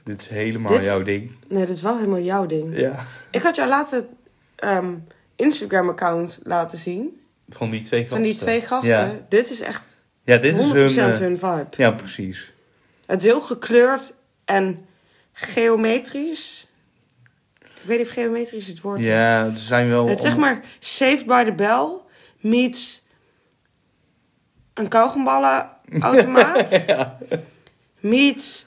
Dit 0.03 0.19
is 0.21 0.27
helemaal 0.27 0.71
Dit- 0.73 0.85
jouw 0.85 1.03
ding. 1.03 1.31
Nee, 1.47 1.65
dat 1.65 1.75
is 1.75 1.81
wel 1.81 1.97
helemaal 1.97 2.19
jouw 2.19 2.45
ding. 2.45 2.77
Ja. 2.77 3.05
Ik 3.31 3.41
had 3.41 3.55
jou 3.55 3.69
laatst 3.69 4.03
ehm 4.55 4.93
Instagram-account 5.35 6.39
laten 6.43 6.77
zien. 6.77 7.21
Van 7.49 7.69
die 7.69 7.81
twee 7.81 7.99
gasten. 7.99 8.17
Van 8.17 8.25
die 8.25 8.35
twee 8.35 8.61
gasten. 8.61 8.89
Ja, 8.89 9.25
Dit 9.29 9.49
is 9.49 9.61
echt 9.61 9.81
100% 9.83 10.23
ja 10.23 10.37
dit 10.37 10.57
is 10.57 10.95
hun... 10.95 11.11
eh, 11.11 11.17
hun 11.17 11.37
vibe. 11.37 11.67
ja, 11.77 11.91
precies. 11.91 12.53
Het 13.05 13.19
is 13.21 13.27
heel 13.27 13.41
gekleurd 13.41 14.15
en 14.45 14.77
geometrisch. 15.33 16.67
Ik 17.61 17.91
weet 17.91 17.97
niet 17.97 18.07
of 18.07 18.13
geometrisch 18.13 18.67
het 18.67 18.81
woord 18.81 18.99
is. 18.99 19.05
Ja, 19.05 19.43
er 19.45 19.57
zijn 19.57 19.89
wel... 19.89 20.07
Het 20.07 20.15
is 20.17 20.23
zeg 20.23 20.37
maar 20.37 20.61
Saved 20.79 21.25
by 21.25 21.43
the 21.43 21.53
Bell 21.53 21.89
meets 22.39 23.04
een 24.75 24.87
kauwgomballenautomaat. 24.87 26.71
Ja. 26.87 27.17
meets 27.99 28.65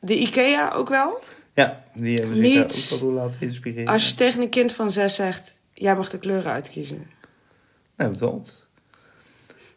de 0.00 0.18
Ikea 0.18 0.70
ook 0.74 0.88
wel. 0.88 1.20
Ja, 1.54 1.84
die 1.94 2.18
hebben 2.18 2.36
zich 2.36 2.44
Niets. 2.44 2.88
daar 2.88 2.98
ook 2.98 3.04
wel 3.04 3.10
door 3.10 3.22
laten 3.22 3.40
inspireren. 3.40 3.92
Als 3.92 4.08
je 4.08 4.14
tegen 4.14 4.42
een 4.42 4.48
kind 4.48 4.72
van 4.72 4.90
zes 4.90 5.14
zegt, 5.14 5.62
jij 5.74 5.96
mag 5.96 6.10
de 6.10 6.18
kleuren 6.18 6.52
uitkiezen. 6.52 7.10
Nou, 7.96 8.16
dat. 8.16 8.66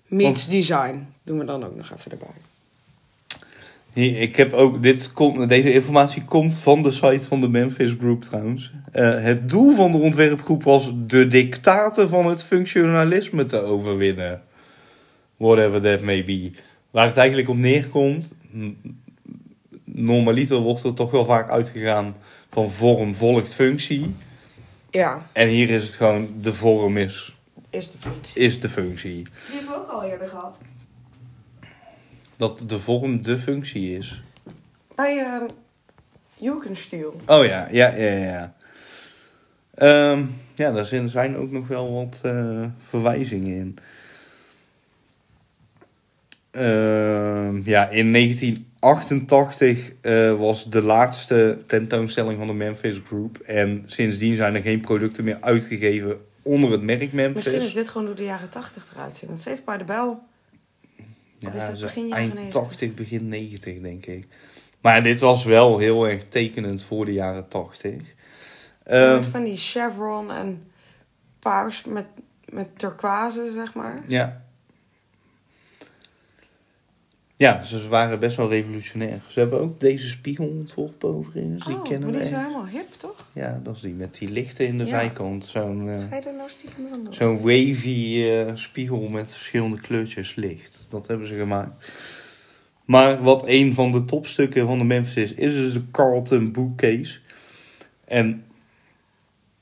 Meets 0.08 0.48
design. 0.48 1.08
Doen 1.24 1.38
we 1.38 1.46
dan 1.46 1.66
ook 1.66 1.76
nog 1.76 1.92
even 1.92 2.12
erbij. 2.12 2.28
Hier, 3.94 4.22
ik 4.22 4.36
heb 4.36 4.54
ook, 4.54 4.84
dit 4.84 5.14
komt, 5.14 5.50
deze 5.50 5.74
informatie 5.74 6.24
komt 6.24 6.58
van 6.58 6.84
de 6.84 6.92
site 6.92 7.28
van 7.28 7.42
de 7.42 7.50
Memphis 7.50 7.92
Group 8.00 8.22
trouwens. 8.22 8.72
Eh, 8.92 9.22
het 9.24 9.50
doel 9.50 9.76
van 9.76 9.92
de 9.92 9.98
ontwerpgroep 9.98 10.64
was 10.64 10.92
de 10.96 11.28
dictaten 11.28 12.10
van 12.10 12.26
het 12.26 12.44
functionalisme 12.44 13.46
te 13.46 13.58
overwinnen. 13.58 14.42
Whatever 15.44 15.82
that 15.82 16.02
may 16.02 16.24
be. 16.24 16.52
Waar 16.92 17.06
het 17.08 17.18
eigenlijk 17.18 17.50
op 17.50 17.58
neerkomt, 17.58 18.34
normaliter 19.84 20.58
wordt 20.58 20.84
er 20.84 20.94
toch 20.94 21.12
wel 21.12 21.26
vaak 21.26 21.50
uitgegaan 21.50 22.16
van 22.50 22.72
vorm 22.72 23.16
volgt 23.16 23.54
functie. 23.56 24.16
Ja, 24.90 25.28
En 25.32 25.48
hier 25.48 25.70
is 25.70 25.86
het 25.86 25.96
gewoon, 25.96 26.28
de 26.42 26.54
vorm 26.54 26.98
is, 26.98 27.36
is 27.70 27.92
de 27.92 27.98
functie. 27.98 28.42
is 28.42 28.60
de 28.60 28.70
functie. 28.70 29.14
Die 29.24 29.26
hebben 29.56 29.70
we 29.70 29.76
ook 29.76 29.90
al 29.90 30.04
eerder 30.04 30.28
gehad. 30.28 30.58
Dat 32.38 32.64
de 32.68 32.80
vorm 32.80 33.22
de 33.22 33.40
functie 33.40 33.98
is. 33.98 34.24
Bij 34.96 35.16
uh, 35.18 35.42
Jugendstil. 36.38 37.22
Oh 37.26 37.46
ja, 37.46 37.68
ja, 37.72 37.96
ja, 37.96 38.12
ja. 38.12 38.54
Ehm, 39.74 40.26
ja, 40.56 40.72
daar 40.72 40.86
zijn- 40.86 41.10
zijn 41.10 41.38
ook 41.38 41.52
nog 41.52 41.68
wel 41.68 41.94
wat 41.94 42.20
eh, 42.24 42.64
verwijzingen 42.82 43.56
in. 43.58 43.78
Ehm, 46.54 47.62
ja, 47.64 47.90
in 47.90 48.12
1988 48.12 49.92
eh, 50.02 50.38
was 50.40 50.70
de 50.70 50.82
laatste 50.82 51.62
tentoonstelling 51.68 52.38
van 52.38 52.48
de 52.48 52.54
Memphis 52.54 53.02
Group. 53.06 53.38
En 53.38 53.84
sindsdien 53.86 54.36
zijn 54.36 54.56
er 54.56 54.62
geen 54.62 54.82
producten 54.82 55.24
meer 55.24 55.38
uitgegeven 55.42 56.18
onder 56.42 56.72
het 56.72 56.82
merk 56.82 57.14
Memphis. 57.14 57.36
Misschien 57.36 57.62
is 57.62 57.74
dit 57.74 57.90
gewoon 57.90 58.08
hoe 58.08 58.16
de 58.16 58.24
jaren 58.24 58.50
80 58.50 58.90
eruit 58.94 59.16
ziet. 59.16 59.28
Want 59.28 59.42
Save 59.42 59.62
by 59.66 59.78
the 59.78 59.84
Bell. 59.84 60.18
Of 61.48 61.54
Ja, 61.54 61.72
begin 61.82 62.08
jaren 62.08 62.24
eind 62.24 62.34
90? 62.34 62.62
80, 62.62 62.94
begin 62.94 63.28
90, 63.28 63.82
denk 63.82 64.06
ik. 64.06 64.28
Maar 64.82 65.04
dit 65.04 65.20
was 65.20 65.46
wel 65.46 65.78
heel 65.78 66.08
erg 66.08 66.24
tekenend 66.24 66.84
voor 66.84 67.06
de 67.06 67.14
jaren 67.14 67.48
80. 67.48 67.94
Ehm, 68.84 69.14
met 69.14 69.26
van 69.26 69.44
die 69.44 69.58
chevron 69.58 70.32
en 70.32 70.72
paars 71.40 71.84
met, 71.84 72.06
met 72.46 72.68
turquoise, 72.80 73.52
zeg 73.54 73.74
maar. 73.74 74.04
Ja. 74.08 74.43
Ja, 77.36 77.64
ze 77.64 77.88
waren 77.88 78.20
best 78.20 78.38
wel 78.38 78.50
revolutionair. 78.50 79.22
Ze 79.28 79.40
hebben 79.40 79.60
ook 79.60 79.80
deze 79.80 80.08
spiegel 80.10 80.48
ontworpen 80.48 81.10
overigens. 81.16 81.66
Die 81.66 81.76
oh, 81.76 81.84
kennen 81.84 82.02
maar 82.10 82.12
die 82.12 82.22
is 82.22 82.30
wel 82.30 82.40
helemaal 82.40 82.68
hip, 82.68 82.88
toch? 82.98 83.28
Ja, 83.34 83.60
dat 83.64 83.76
is 83.76 83.82
die 83.82 83.94
met 83.94 84.14
die 84.18 84.30
lichten 84.30 84.68
in 84.68 84.78
de 84.78 84.84
Ja. 84.84 84.90
zijkant. 84.90 85.46
Zo'n 85.46 85.90
eh, 85.90 86.08
Ga 86.10 86.16
je 86.16 86.32
nou 86.38 86.50
stiekem 86.50 86.86
van 86.92 87.04
doen? 87.04 87.14
zo'n 87.14 87.38
wavy 87.42 88.24
eh, 88.24 88.52
spiegel 88.54 89.08
met 89.08 89.32
verschillende 89.32 89.80
kleurtjes 89.80 90.36
licht. 90.36 90.88
Dat 90.90 91.08
hebben 91.08 91.28
ze 91.28 91.34
gemaakt. 91.36 91.92
Maar 92.86 93.24
wat 93.24 93.44
een 93.48 93.74
van 93.74 93.92
de 93.92 94.06
topstukken 94.06 94.66
van 94.68 94.78
de 94.78 94.84
Memphis 94.84 95.16
is, 95.16 95.34
is 95.34 95.54
dus 95.56 95.74
de 95.74 95.92
Carlton 95.92 96.52
Bookcase. 96.52 97.20
En 98.06 98.44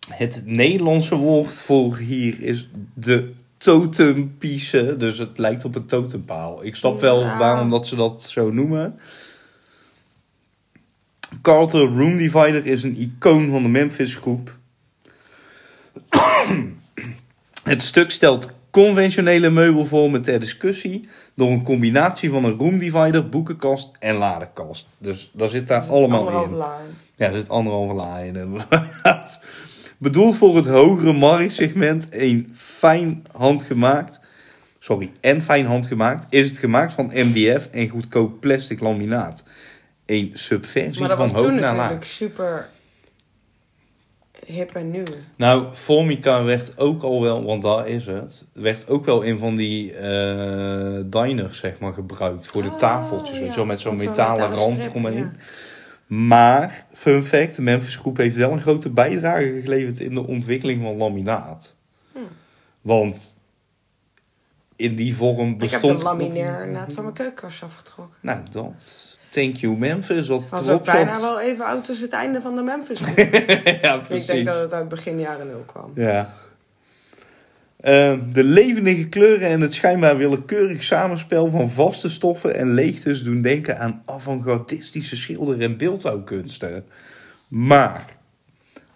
het 0.10 0.44
Nederlandse 0.46 1.16
woord 1.16 1.54
voor 1.54 1.98
hier 1.98 2.42
is 2.42 2.70
de 2.94 3.34
totempiece. 3.62 4.96
Dus 4.98 5.18
het 5.18 5.38
lijkt 5.38 5.66
op 5.66 5.76
een 5.76 5.86
totempaal. 5.86 6.66
Ik 6.66 6.76
snap 6.76 7.02
wel 7.02 7.38
waarom 7.38 7.70
dat 7.70 7.88
ze 7.88 7.96
dat 7.96 8.24
zo 8.24 8.52
noemen. 8.52 9.00
Carlton 11.42 11.98
Room 11.98 12.18
Divider 12.18 12.66
is 12.66 12.84
een 12.84 12.98
icoon 12.98 13.50
van 13.50 13.64
de 13.64 13.70
Memphis 13.70 14.16
groep. 14.16 14.56
Het 17.64 17.82
stuk 17.82 18.12
stelt 18.12 18.52
conventionele 18.72 19.50
meubelvormen 19.50 20.22
ter 20.22 20.40
discussie 20.40 21.08
door 21.36 21.52
een 21.52 21.64
combinatie 21.64 22.30
van 22.30 22.44
een 22.44 22.58
room 22.58 22.80
divider, 22.80 23.30
boekenkast 23.30 23.90
en 24.00 24.16
ladekast. 24.16 24.88
Dus 24.98 25.32
daar 25.34 25.50
zit 25.50 25.68
daar 25.68 25.82
allemaal 25.82 26.44
in. 26.44 26.56
Ja, 27.16 27.28
er 27.28 27.34
zit 27.34 27.50
anderhalve 27.50 27.94
la 27.94 28.18
in. 28.18 28.36
Bedoeld 30.02 30.36
voor 30.36 30.56
het 30.56 30.68
hogere 30.68 31.14
marktsegment, 31.14 32.08
een 32.12 32.54
fijn 32.56 33.26
handgemaakt, 33.32 34.20
sorry, 34.80 35.12
en 35.20 35.42
fijn 35.42 35.66
handgemaakt, 35.66 36.26
is 36.30 36.48
het 36.48 36.58
gemaakt 36.58 36.94
van 36.94 37.12
MDF 37.14 37.68
en 37.72 37.88
goedkoop 37.88 38.40
plastic 38.40 38.80
laminaat. 38.80 39.44
Een 40.06 40.32
subversie 40.34 41.00
Maar 41.00 41.10
dat 41.10 41.18
van 41.18 41.28
was 41.28 41.36
hoog 41.36 41.46
toen 41.46 41.56
naar 41.56 41.76
natuurlijk 41.76 42.00
laag. 42.00 42.06
super 42.06 42.70
hip 44.46 44.76
en 44.76 44.92
nieuw. 44.92 45.04
Nou, 45.36 45.66
Formica 45.74 46.44
werd 46.44 46.78
ook 46.78 47.04
al 47.04 47.22
wel, 47.22 47.44
want 47.44 47.62
daar 47.62 47.88
is 47.88 48.06
het, 48.06 48.46
werd 48.54 48.90
ook 48.90 49.06
wel 49.06 49.22
in 49.22 49.38
van 49.38 49.56
die 49.56 49.94
eh 49.94 51.00
diners, 51.06 51.60
zeg 51.60 51.80
maar, 51.80 51.94
gebruikt 51.94 52.48
voor 52.48 52.62
de 52.62 52.70
Oh, 52.70 52.78
tafeltjes, 52.78 53.38
weet 53.38 53.46
ja. 53.46 53.50
je 53.50 53.56
wel, 53.56 53.66
met 53.66 53.80
zo'n 53.82 53.96
Met 53.96 54.04
zo'n 54.04 54.12
metalen 54.12 54.52
rand 54.52 54.84
ja. 54.84 55.32
Maar, 56.12 56.86
fun 56.94 57.24
fact, 57.24 57.56
de 57.56 57.62
Memphis 57.62 57.96
Groep 57.96 58.18
heeft 58.18 58.36
wel 58.36 58.52
een 58.52 58.62
grote 58.62 58.90
bijdrage 58.90 59.60
geleverd 59.62 60.00
in 60.00 60.14
de 60.14 60.28
ontwikkeling 60.28 60.82
van 60.82 60.98
laminaat. 60.98 61.76
Hm. 62.12 62.20
Want 62.82 63.38
in 64.76 64.96
die 64.96 65.16
vorm 65.16 65.40
Ik 65.40 65.50
heb 65.50 65.58
bestond... 65.60 66.00
de 66.00 66.06
lamineer 66.06 66.68
net 66.68 66.94
van 66.94 67.04
mijn 67.04 67.16
keukenkast 67.16 67.64
afgetrokken. 67.64 68.18
Nou, 68.22 68.40
dat... 68.52 69.18
Thank 69.30 69.56
you 69.56 69.78
Memphis, 69.78 70.28
dat 70.28 70.50
Was 70.50 70.70
ook 70.70 70.86
bijna 70.86 71.12
zat. 71.12 71.22
wel 71.22 71.40
even 71.40 71.66
oud 71.66 71.90
als 71.90 72.00
het 72.00 72.12
einde 72.12 72.42
van 72.42 72.56
de 72.56 72.62
Memphis. 72.62 73.00
groep. 73.04 73.18
ja, 73.82 73.96
ik 73.96 74.04
precies. 74.04 74.26
denk 74.26 74.46
dat 74.46 74.62
het 74.62 74.74
uit 74.74 74.88
begin 74.88 75.20
jaren 75.20 75.48
nul 75.48 75.64
kwam. 75.66 75.92
Ja. 75.96 76.34
Ehm, 77.82 78.20
de 78.34 78.44
levendige 78.44 79.08
kleuren 79.08 79.48
en 79.48 79.62
het 79.62 79.74
schijnbaar 79.74 80.18
willekeurig 80.18 80.84
samenspel 80.84 81.50
van 81.50 81.70
vaste 81.70 82.10
stoffen 82.10 82.56
en 82.56 82.74
leegtes 82.74 83.24
doen 83.24 83.42
denken 83.42 83.80
aan 83.80 84.02
avant-gardistische 84.06 85.16
schilder- 85.16 85.62
en 85.62 85.78
beeldhouwkunsten. 85.78 86.86
Maar 87.48 88.06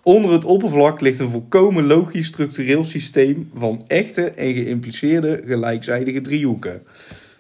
onder 0.04 0.32
het 0.32 0.46
oppervlak 0.46 1.02
ligt 1.02 1.20
een 1.20 1.30
volkomen 1.30 1.86
logisch 1.86 2.28
structureel 2.28 2.84
systeem 2.84 3.50
van 3.54 3.84
echte 3.88 4.30
en 4.30 4.54
geïmpliceerde 4.54 5.44
gelijkzijdige 5.46 6.22
driehoeken. 6.22 6.84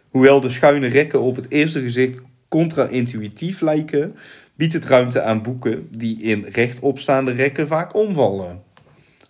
Hoewel 0.09 0.41
de 0.41 0.49
schuine 0.49 0.87
rekken 0.87 1.21
op 1.21 1.35
het 1.35 1.51
eerste 1.51 1.81
gezicht 1.81 2.19
contra-intuïtief 2.47 3.61
lijken, 3.61 4.15
biedt 4.55 4.73
het 4.73 4.85
ruimte 4.85 5.21
aan 5.21 5.41
boeken 5.41 5.87
die 5.97 6.21
in 6.21 6.45
rechtopstaande 6.51 7.31
rekken 7.31 7.67
vaak 7.67 7.95
omvallen. 7.95 8.63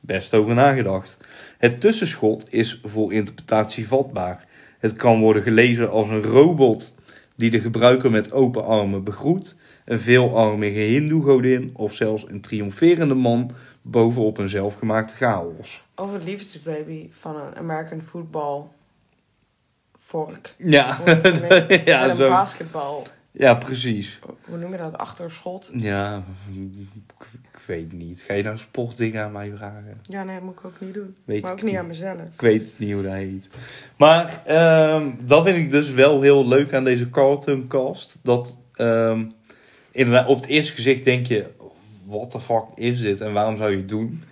Best 0.02 0.34
over 0.34 0.56
nagedacht. 0.56 1.18
Het 1.66 1.82
tussenschot 1.82 2.54
is 2.54 2.80
voor 2.84 3.14
interpretatie 3.14 3.88
vatbaar. 3.88 4.46
Het 4.80 4.94
kan 4.94 5.20
worden 5.20 5.42
gelezen 5.42 5.92
als 5.92 6.10
een 6.10 6.24
robot 6.24 6.96
die 7.36 7.50
de 7.50 7.60
gebruiker 7.60 8.12
met 8.12 8.32
open 8.32 8.66
armen 8.66 9.04
begroet, 9.04 9.56
een 9.86 10.00
veelarmige 10.00 10.80
hindoe-godin 10.80 11.70
of 11.74 11.94
zelfs 11.94 12.26
een 12.28 12.42
triomferende 12.42 13.14
man 13.14 13.52
bovenop 13.82 14.38
een 14.38 14.50
zelfgemaakte 14.50 15.16
chaos. 15.16 15.84
Of 15.96 16.14
het 16.14 16.24
liefdesbaby 16.24 17.08
van 17.12 17.36
een 17.36 17.56
American 17.56 18.02
football 18.02 18.64
vork. 19.98 20.56
Ja, 20.58 21.00
ja, 21.86 22.04
en 22.04 22.10
een 22.10 22.16
zo. 22.16 22.30
basketbal, 22.30 23.08
ja 23.32 23.56
precies. 23.56 24.20
hoe 24.46 24.58
noem 24.58 24.72
je 24.72 24.78
dat, 24.78 24.98
achterschot. 24.98 25.70
Ja, 25.74 26.24
weet 27.66 27.92
niet. 27.94 28.22
Ga 28.22 28.34
je 28.34 28.44
nou 28.44 28.58
sportdingen 28.58 29.24
aan 29.24 29.32
mij 29.32 29.52
vragen? 29.56 30.02
Ja, 30.08 30.24
nee, 30.24 30.36
dat 30.36 30.44
moet 30.44 30.54
ik 30.54 30.66
ook 30.66 30.80
niet 30.80 30.94
doen. 30.94 31.16
Weet 31.26 31.42
maar 31.42 31.52
ook 31.52 31.62
niet 31.62 31.78
aan 31.78 31.88
mezelf. 31.88 32.20
Ik 32.34 32.42
weet 32.42 32.76
niet 32.78 32.94
hoe 32.94 33.04
dat 33.04 33.14
heet. 33.14 33.50
Maar 33.98 34.42
ehm, 34.46 35.12
dat 35.20 35.44
vind 35.46 35.58
ik 35.58 35.72
dus 35.72 35.92
wel 35.92 36.22
heel 36.22 36.48
leuk 36.48 36.74
aan 36.74 36.84
deze 36.84 37.10
Carlton 37.10 37.68
cast. 37.68 38.20
Dat 38.24 38.58
ehm, 38.74 39.26
inderdaad, 39.92 40.28
op 40.28 40.36
het 40.38 40.46
eerste 40.46 40.74
gezicht 40.74 41.04
denk 41.04 41.26
je... 41.26 41.50
What 42.06 42.32
the 42.32 42.42
fuck 42.42 42.64
is 42.76 43.02
dit 43.02 43.22
en 43.22 43.34
waarom 43.34 43.58
zou 43.58 43.72
je 43.72 43.78
het 43.78 43.90
doen? 43.90 44.24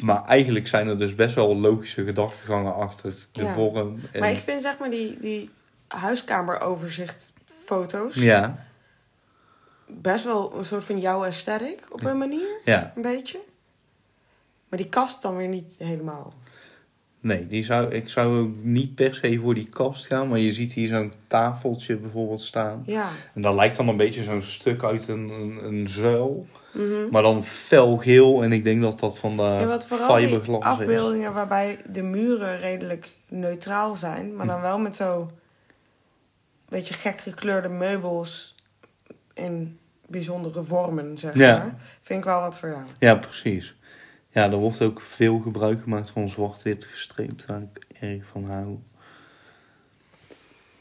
Maar 0.00 0.24
eigenlijk 0.24 0.68
zijn 0.68 0.88
er 0.88 0.98
dus 0.98 1.14
best 1.14 1.34
wel 1.34 1.56
logische 1.56 2.04
gedachtegangen 2.04 2.74
achter 2.74 3.14
de 3.32 3.42
Ja. 3.42 3.52
vorm. 3.54 3.98
En, 4.12 4.20
Maar 4.20 4.30
ik 4.30 4.40
vind 4.40 4.62
zeg 4.62 4.78
maar 4.78 4.90
die, 4.90 5.18
die 5.20 5.50
huiskameroverzichtfoto's 5.88 8.14
Ja, 8.14 8.65
best 9.86 10.24
wel 10.24 10.52
een 10.56 10.64
soort 10.64 10.84
van 10.84 11.00
jouw 11.00 11.24
aesthetic 11.24 11.78
op 11.90 12.04
een 12.04 12.18
manier. 12.18 12.60
ja. 12.64 12.92
Een 12.96 13.02
beetje. 13.02 13.38
Maar 14.68 14.78
die 14.78 14.88
kast 14.88 15.22
dan 15.22 15.36
weer 15.36 15.48
niet 15.48 15.74
helemaal. 15.78 16.32
Nee, 17.20 17.46
die 17.46 17.64
zou, 17.64 17.92
ik 17.92 18.08
zou 18.08 18.38
ook 18.40 18.54
niet 18.62 18.94
per 18.94 19.14
se 19.14 19.38
voor 19.38 19.54
die 19.54 19.68
kast 19.68 20.06
gaan. 20.06 20.28
Maar 20.28 20.38
je 20.38 20.52
ziet 20.52 20.72
hier 20.72 20.88
zo'n 20.88 21.12
tafeltje 21.26 21.96
bijvoorbeeld 21.96 22.40
staan. 22.40 22.82
Ja. 22.86 23.08
En 23.34 23.42
dat 23.42 23.54
lijkt 23.54 23.76
dan 23.76 23.88
een 23.88 23.96
beetje 23.96 24.22
zo'n 24.22 24.42
stuk 24.42 24.84
uit 24.84 25.08
een, 25.08 25.28
een, 25.28 25.64
een 25.64 25.88
zuil. 25.88 26.46
Mhm. 26.72 27.08
Maar 27.10 27.22
dan 27.22 27.44
felgeel. 27.44 28.42
En 28.42 28.52
ik 28.52 28.64
denk 28.64 28.82
dat 28.82 28.98
dat 28.98 29.18
van 29.18 29.36
de 29.36 29.42
En 29.42 29.68
wat 29.68 29.86
vooral 29.86 30.16
die 30.16 30.26
fiberglas 30.26 30.60
is. 30.60 30.66
afbeeldingen 30.66 31.32
waarbij 31.32 31.78
de 31.92 32.02
muren 32.02 32.58
redelijk 32.58 33.12
neutraal 33.28 33.96
zijn, 33.96 34.36
maar 34.36 34.46
dan 34.46 34.60
wel 34.60 34.78
met 34.78 34.96
zo 34.96 35.30
beetje 36.68 36.94
gek 36.94 37.20
gekleurde 37.20 37.68
meubels 37.68 38.54
in 39.36 39.78
bijzondere 40.06 40.62
vormen, 40.62 41.18
zeg 41.18 41.34
Ja. 41.34 41.56
maar. 41.56 41.74
Vind 42.02 42.18
ik 42.18 42.24
wel 42.24 42.40
wat 42.40 42.58
voor 42.58 42.68
jou. 42.68 42.82
Ja, 42.98 43.14
precies. 43.14 43.74
Ja, 44.28 44.50
er 44.50 44.56
wordt 44.56 44.82
ook 44.82 45.00
veel 45.00 45.38
gebruik 45.38 45.82
gemaakt 45.82 46.10
van 46.10 46.30
zwart-wit 46.30 46.84
gestreept. 46.84 47.46
Waar 47.46 47.62
ik 47.62 47.84
erg 48.00 48.24
van 48.32 48.44
hou. 48.50 48.78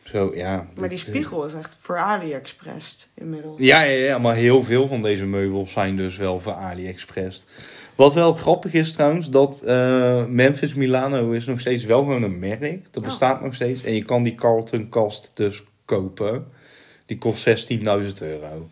Zo, 0.03 0.31
ja. 0.35 0.55
Maar 0.55 0.67
die 0.75 0.97
dit- 0.97 0.99
spiegel 0.99 1.45
is 1.45 1.53
echt 1.53 1.75
voor 1.79 1.97
AliExpress 1.97 3.09
inmiddels. 3.13 3.61
Ja, 3.61 3.81
ja, 3.81 4.05
ja, 4.05 4.17
maar 4.17 4.35
heel 4.35 4.63
veel 4.63 4.87
van 4.87 5.01
deze 5.01 5.25
meubels 5.25 5.71
zijn 5.71 5.97
dus 5.97 6.17
wel 6.17 6.39
voor 6.39 6.53
AliExpress. 6.53 7.45
Wat 7.95 8.13
wel 8.13 8.33
grappig 8.33 8.73
is 8.73 8.91
trouwens, 8.93 9.29
dat 9.29 9.61
eh, 9.61 10.25
Memphis 10.25 10.73
Milano 10.73 11.31
is 11.31 11.45
nog 11.45 11.59
steeds 11.59 11.83
wel 11.83 11.99
gewoon 11.99 12.23
een 12.23 12.39
merk. 12.39 12.83
Dat 12.91 13.01
Ja. 13.03 13.07
bestaat 13.07 13.41
nog 13.41 13.53
steeds. 13.55 13.83
En 13.83 13.93
je 13.93 14.03
kan 14.03 14.23
die 14.23 14.35
Carlton 14.35 14.89
kast 14.89 15.31
dus 15.33 15.63
kopen. 15.85 16.47
Die 17.05 17.17
kost 17.17 17.49
16.000 17.49 17.83
euro. 18.19 18.69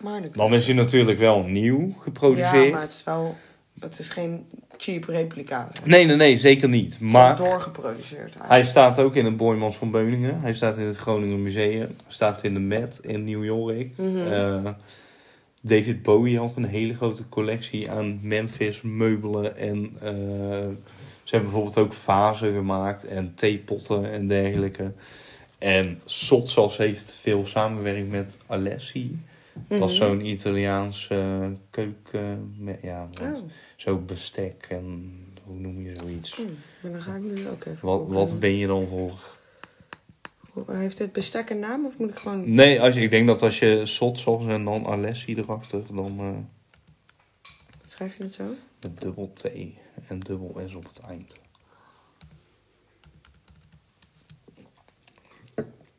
Maar 0.00 0.22
Dan 0.32 0.54
is 0.54 0.66
hij 0.66 0.74
natuurlijk 0.74 1.18
wel 1.18 1.42
nieuw 1.42 1.94
geproduceerd. 1.98 2.64
Ja, 2.64 2.70
maar 2.70 2.80
het 2.80 2.90
is 2.90 3.04
wel... 3.04 3.36
Het 3.80 3.98
is 3.98 4.10
geen 4.10 4.46
cheap 4.76 5.04
replica. 5.04 5.68
Nee, 5.84 6.04
nee, 6.04 6.16
nee, 6.16 6.38
zeker 6.38 6.68
niet. 6.68 6.92
Het 6.92 7.02
is 7.02 7.10
Maar 7.10 7.36
doorgeproduceerd 7.36 8.20
eigenlijk. 8.20 8.50
hij 8.50 8.64
staat 8.64 8.98
ook 8.98 9.16
in 9.16 9.24
het 9.24 9.36
Boymans 9.36 9.76
van 9.76 9.90
Beuningen. 9.90 10.40
Hij 10.40 10.54
staat 10.54 10.76
in 10.76 10.84
het 10.84 10.96
Groningen 10.96 11.42
Museum. 11.42 11.80
Hij 11.80 11.88
staat 12.08 12.42
in 12.42 12.54
de 12.54 12.60
Met 12.60 12.98
in 13.02 13.24
New 13.24 13.44
York. 13.44 13.88
Mhm. 13.96 14.32
Eh, 14.32 14.70
David 15.60 16.02
Bowie 16.02 16.38
had 16.38 16.56
een 16.56 16.64
hele 16.64 16.94
grote 16.94 17.28
collectie 17.28 17.90
aan 17.90 18.18
Memphis 18.22 18.82
meubelen. 18.82 19.56
En 19.56 19.90
eh, 20.00 20.10
ze 21.22 21.34
hebben 21.34 21.50
bijvoorbeeld 21.50 21.78
ook 21.78 21.92
vazen 21.92 22.54
gemaakt 22.54 23.04
en 23.06 23.32
theepotten 23.34 24.12
en 24.12 24.26
dergelijke. 24.26 24.92
En 25.58 26.00
Sotsas 26.04 26.76
heeft 26.76 27.12
veel 27.12 27.46
samenwerkt 27.46 28.08
met 28.10 28.38
Alessi. 28.46 29.18
Dat 29.68 29.90
is 29.90 29.98
Mhm. 29.98 30.04
zo'n 30.08 30.24
Italiaans 30.26 31.08
eh, 31.08 31.46
keuken... 31.70 32.54
met- 32.58 32.78
ja, 32.82 33.08
Oh, 33.22 33.38
zo 33.76 33.96
bestek 33.98 34.66
en 34.70 35.12
hoe 35.44 35.58
noem 35.58 35.82
je 35.82 35.94
zoiets. 35.94 36.34
hm. 36.36 36.42
maar 36.80 36.92
dan 36.92 37.02
ga 37.02 37.14
ik 37.14 37.22
nu 37.22 37.48
ook 37.48 37.64
even 37.64 37.86
Wat, 37.88 38.06
wat 38.08 38.40
ben 38.40 38.56
je 38.56 38.66
dan 38.66 38.86
voor? 38.86 39.36
Heeft 40.66 40.98
dit 40.98 41.12
bestek 41.12 41.50
een 41.50 41.58
naam 41.58 41.86
of 41.86 41.98
moet 41.98 42.10
ik 42.10 42.18
gewoon... 42.18 42.50
Nee, 42.54 42.80
als 42.80 42.94
je, 42.94 43.00
ik 43.00 43.10
denk 43.10 43.26
dat 43.26 43.42
als 43.42 43.58
je 43.58 43.86
Sotsas 43.86 44.46
en 44.46 44.64
dan 44.64 44.86
Alessi 44.86 45.34
erachter, 45.36 45.82
dan 45.94 46.16
eh, 46.20 46.28
Schrijf 47.86 48.16
je 48.16 48.22
het 48.22 48.34
zo? 48.34 48.44
met 48.80 49.00
dubbel 49.00 49.32
T 49.34 49.44
en 50.06 50.18
dubbel 50.20 50.60
S 50.68 50.74
op 50.74 50.84
het 50.88 51.00
eind. 51.08 51.34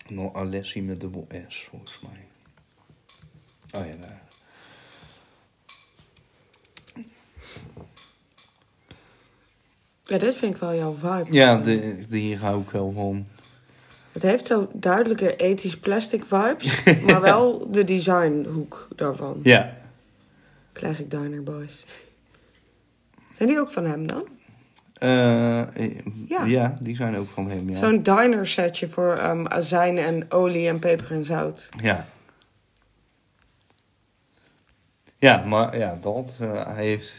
Dan 0.09 0.33
Alessi 0.33 0.81
met 0.81 0.99
dubbel 0.99 1.27
S, 1.47 1.67
volgens 1.69 1.99
mij. 2.01 2.27
Oh 3.81 3.87
ja, 3.87 3.95
daar. 3.95 4.21
Ja, 10.03 10.17
dit 10.17 10.35
vind 10.35 10.55
ik 10.55 10.61
wel 10.61 10.75
jouw 10.75 10.93
vibe. 10.95 11.25
Ja, 11.33 11.57
de, 11.57 12.05
die 12.07 12.37
hou 12.37 12.61
ik 12.61 12.69
wel 12.69 12.91
van. 12.91 13.27
Het 14.11 14.21
heeft 14.21 14.47
zo 14.47 14.69
duidelijke 14.73 15.35
ethisch 15.35 15.77
plastic 15.77 16.25
vibes, 16.25 16.83
maar 17.05 17.21
wel 17.21 17.71
de 17.71 17.83
designhoek 17.83 18.87
daarvan. 18.95 19.39
Ja, 19.43 19.77
Classic 20.73 21.11
Diner 21.11 21.43
Boys. 21.43 21.85
Zijn 23.33 23.49
die 23.49 23.59
ook 23.59 23.71
van 23.71 23.85
hem 23.85 24.07
dan? 24.07 24.27
Eh, 24.99 25.61
Ja. 26.27 26.43
ja. 26.45 26.73
die 26.81 26.95
zijn 26.95 27.17
ook 27.17 27.29
van 27.29 27.49
hem, 27.49 27.69
ja. 27.69 27.77
Zo'n 27.77 28.03
diner 28.03 28.47
setje 28.47 28.87
voor 28.89 29.15
ehm, 29.15 29.45
azijn 29.47 29.97
en 29.97 30.31
olie 30.31 30.67
en 30.67 30.79
peper 30.79 31.11
en 31.11 31.23
zout. 31.25 31.69
Ja. 31.81 32.05
Ja, 35.17 35.43
maar 35.45 35.77
ja, 35.77 35.97
dat. 36.01 36.37
eh, 36.39 36.65
hij 36.75 36.85
heeft 36.85 37.15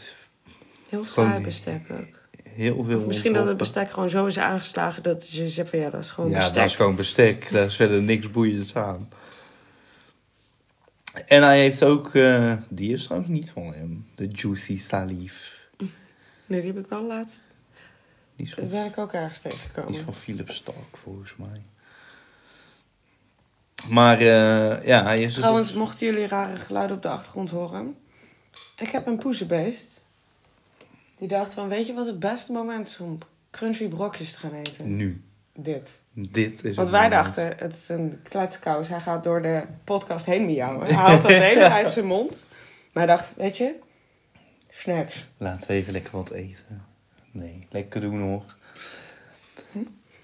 Heel 0.89 1.05
saai 1.05 1.41
bestek 1.43 1.91
ook. 1.91 2.19
heel 2.49 2.83
veel. 2.83 2.99
Of 2.99 3.05
misschien 3.05 3.33
dat 3.33 3.47
het 3.47 3.57
bestek 3.57 3.91
gewoon 3.91 4.09
zo 4.09 4.25
is 4.25 4.39
aangeslagen 4.39 5.03
dat 5.03 5.29
je 5.29 5.49
zegt 5.49 5.69
van 5.69 5.79
ja, 5.79 5.89
dat 5.89 5.99
is 6.03 6.11
gewoon 6.11 6.29
Ja, 6.29 6.35
bestek. 6.37 6.55
dat 6.55 6.65
is 6.65 6.75
gewoon 6.75 6.95
bestek. 6.95 7.49
Daar 7.51 7.65
is 7.65 7.75
verder 7.75 8.01
niks 8.01 8.31
boeiends 8.31 8.75
aan. 8.75 9.09
En 11.25 11.43
hij 11.43 11.59
heeft 11.59 11.83
ook, 11.83 12.15
eh, 12.15 12.53
die 12.69 12.93
is 12.93 13.03
trouwens 13.03 13.31
niet 13.31 13.51
van 13.51 13.73
hem, 13.73 14.05
de 14.15 14.27
Juicy 14.27 14.77
Salif. 14.79 15.59
Nee, 16.45 16.61
die 16.61 16.73
heb 16.73 16.83
ik 16.83 16.89
wel 16.89 17.03
laatst. 17.05 17.49
Die 18.41 18.49
is 18.49 18.55
Daar 18.55 18.65
ben 18.81 18.85
ik 18.85 18.97
ook 18.97 19.13
ergens 19.13 19.41
die 19.41 19.51
is 19.51 19.57
tegengekomen. 19.57 20.03
van 20.03 20.13
Philip 20.13 20.49
Stark, 20.49 20.97
volgens 20.97 21.35
mij. 21.35 21.61
Maar 23.89 24.17
eh, 24.19 24.85
ja, 24.85 25.03
hij 25.03 25.19
is... 25.19 25.33
Trouwens, 25.33 25.73
mochten 25.73 26.05
jullie 26.05 26.27
rare 26.27 26.55
geluiden 26.55 26.95
op 26.95 27.01
de 27.01 27.09
achtergrond 27.09 27.49
horen. 27.49 27.97
Ik 28.75 28.89
heb 28.89 29.07
een 29.07 29.17
poezenbeest. 29.17 30.03
Die 31.17 31.27
dacht 31.27 31.53
van, 31.53 31.67
weet 31.69 31.87
je 31.87 31.93
wat 31.93 32.05
het 32.05 32.19
beste 32.19 32.51
moment 32.51 32.87
is 32.87 32.99
om 32.99 33.17
crunchy 33.51 33.87
brokjes 33.87 34.31
te 34.31 34.37
gaan 34.37 34.53
eten? 34.53 34.95
Nu. 34.95 35.23
Dit. 35.53 35.99
Dit 36.13 36.63
is 36.63 36.75
Want 36.75 36.89
wij 36.89 37.09
moment. 37.09 37.23
dachten, 37.25 37.53
het 37.57 37.73
is 37.73 37.89
een 37.89 38.19
kletskous. 38.23 38.87
Hij 38.87 38.99
gaat 38.99 39.23
door 39.23 39.41
de 39.41 39.63
podcast 39.83 40.25
heen 40.25 40.45
miauwen. 40.45 40.85
Hij 40.85 40.95
haalt 40.95 41.21
dat 41.21 41.31
de 41.31 41.37
hele 41.37 41.59
tijd 41.67 41.71
uit 41.71 41.91
zijn 41.91 42.05
mond. 42.05 42.45
Maar 42.91 43.07
hij 43.07 43.15
dacht, 43.15 43.33
weet 43.35 43.57
je, 43.57 43.75
snacks. 44.69 45.27
Laten 45.37 45.67
we 45.67 45.73
even 45.73 45.93
lekker 45.93 46.11
wat 46.11 46.31
eten. 46.31 46.89
Nee, 47.31 47.67
lekker 47.69 48.01
doen 48.01 48.21
hoor. 48.21 48.43
Hm? 49.71 49.77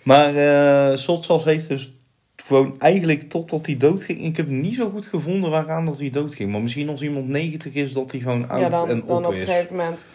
Maar 0.04 0.36
eh 0.36 0.98
Sotsas 0.98 1.44
heeft 1.44 1.68
dus 1.68 1.92
gewoon 2.36 2.76
eigenlijk 2.80 3.30
totdat 3.30 3.66
hij 3.66 3.78
doodging. 3.78 4.22
Ik 4.22 4.38
heb 4.38 4.48
niet 4.48 4.76
zo 4.76 4.90
goed 4.90 5.06
gevonden 5.08 5.50
waaraan 5.50 5.86
dat 5.86 6.00
hij 6.00 6.10
doodging. 6.10 6.52
Maar 6.52 6.62
misschien 6.62 6.90
als 6.90 7.02
iemand 7.02 7.28
90 7.28 7.74
is, 7.74 7.94
dat 7.94 8.12
hij 8.12 8.20
gewoon 8.20 8.50
oud 8.50 8.62
ja, 8.62 8.70
dan, 8.70 8.90
en 8.90 9.04
dan 9.08 9.18
op 9.18 9.26
op 9.26 9.32
een 9.32 9.38
is. 9.38 9.46
gegeven 9.46 9.76
moment 9.76 10.06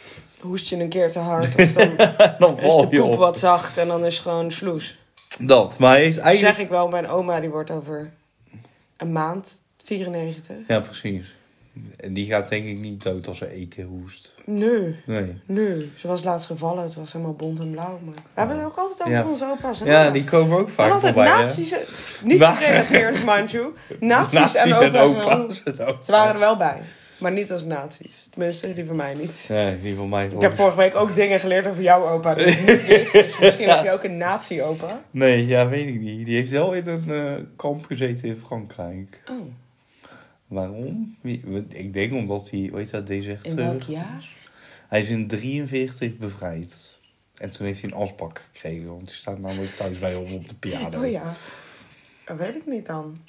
hoest 0.40 0.68
je 0.68 0.76
een 0.76 0.88
keer 0.88 1.10
te 1.10 1.18
hard. 1.18 1.54
Of 1.54 1.72
dan 1.72 1.96
Dan 2.38 2.58
is 2.60 2.76
de 2.76 2.88
poep 2.88 3.12
op. 3.12 3.18
wat 3.18 3.38
zacht 3.38 3.76
en 3.78 3.86
dan 3.88 4.04
is 4.04 4.14
het 4.14 4.22
gewoon 4.22 4.50
sloes. 4.50 4.98
Dat, 5.38 5.78
maar 5.78 5.92
hij 5.92 6.02
heeft 6.02 6.18
eigenlijk... 6.18 6.54
Zeg 6.54 6.64
ik 6.64 6.70
wel, 6.70 6.88
mijn 6.88 7.06
oma 7.08 7.40
die 7.40 7.50
wordt 7.50 7.70
over 7.70 8.12
een 8.96 9.12
maand 9.12 9.62
94. 9.84 10.56
Ja, 10.66 10.80
precies. 10.80 11.34
En 11.96 12.12
die 12.12 12.26
gaat 12.26 12.48
denk 12.48 12.66
ik 12.66 12.78
niet 12.78 13.02
dood 13.02 13.28
als 13.28 13.38
ze 13.38 13.66
keer 13.68 13.84
hoest. 13.84 14.34
Nee, 14.44 14.96
Nee. 15.06 15.34
nee. 15.46 15.90
Ze 15.96 16.08
was 16.08 16.24
laatst 16.24 16.46
gevallen, 16.46 16.82
het 16.84 16.94
was 16.94 17.12
helemaal 17.12 17.34
bont 17.34 17.60
en 17.60 17.70
blauw. 17.70 17.98
Maar... 18.04 18.14
We 18.14 18.20
hebben 18.34 18.56
het 18.56 18.66
ook 18.66 18.76
altijd 18.76 19.00
over 19.00 19.12
Ja. 19.12 19.24
onze 19.28 19.44
opa's. 19.50 19.80
en 19.80 19.86
Ja, 19.86 20.10
die 20.10 20.24
komen 20.24 20.58
ook 20.58 20.68
vaak 20.68 20.90
altijd 20.92 21.14
voorbij. 21.14 21.32
hè? 21.32 21.38
nazi's. 21.38 21.74
Niet 22.24 22.38
Waar? 22.38 22.56
gerelateerd, 22.56 23.24
mind 23.36 23.50
you. 23.50 23.74
Nazi's, 24.00 24.32
Nazi's 24.32 24.60
en 24.60 24.72
en 24.72 24.96
opa's. 24.96 25.62
en 25.62 25.72
opa's. 25.80 26.04
Ze 26.06 26.12
waren 26.12 26.32
er 26.34 26.38
wel 26.40 26.56
bij. 26.56 26.76
Maar 27.18 27.32
niet 27.32 27.52
als 27.52 27.64
nazi's. 27.64 28.26
Tenminste, 28.30 28.72
die 28.74 28.84
van 28.84 28.96
mij 28.96 29.14
niet. 29.14 29.46
Nee, 29.48 29.80
die 29.80 29.94
van 29.94 30.08
mij 30.08 30.26
Ik 30.26 30.40
heb 30.40 30.54
vorige 30.54 30.76
week 30.76 30.96
ook 30.96 31.14
dingen 31.14 31.40
geleerd 31.40 31.66
over 31.66 31.82
jouw 31.82 32.08
opa. 32.08 32.34
Die 32.34 32.44
ik 32.46 32.58
niet 32.66 32.86
wist. 32.86 33.12
Dus 33.26 33.38
misschien 33.38 33.68
heb 33.68 33.84
je 33.84 33.90
ook 33.90 34.04
een 34.04 34.16
nazi-opa. 34.16 35.00
Nee, 35.10 35.46
ja, 35.46 35.68
weet 35.68 35.86
ik 35.86 36.00
niet. 36.00 36.26
Die 36.26 36.36
heeft 36.36 36.50
wel 36.50 36.72
in 36.74 36.86
een 36.86 37.10
eh, 37.10 37.44
kamp 37.56 37.84
gezeten 37.86 38.28
in 38.28 38.36
Frankrijk. 38.46 39.22
Oh, 39.30 39.36
Waarom? 40.52 41.16
Ik 41.68 41.92
denk 41.92 42.12
omdat 42.12 42.50
hij, 42.50 42.70
weet 42.72 42.86
je 42.86 42.92
dat, 42.92 43.06
deserteur. 43.06 43.50
in 43.50 43.56
welk 43.56 43.82
jaar? 43.82 44.28
Hij 44.88 45.00
is 45.00 45.08
in 45.08 45.26
43 45.26 46.16
bevrijd. 46.16 46.98
En 47.36 47.50
toen 47.50 47.66
heeft 47.66 47.80
hij 47.80 47.90
een 47.90 47.96
asbak 47.96 48.48
gekregen, 48.52 48.86
want 48.86 49.06
die 49.06 49.14
staat 49.14 49.38
namelijk 49.38 49.70
thuis 49.70 49.98
bij 49.98 50.14
ons 50.14 50.32
op 50.32 50.48
de 50.48 50.54
piano. 50.54 51.02
Oh 51.04 51.10
ja. 51.10 51.34
Dat 52.26 52.36
weet 52.36 52.54
ik 52.54 52.66
niet 52.66 52.86
dan. 52.86 53.20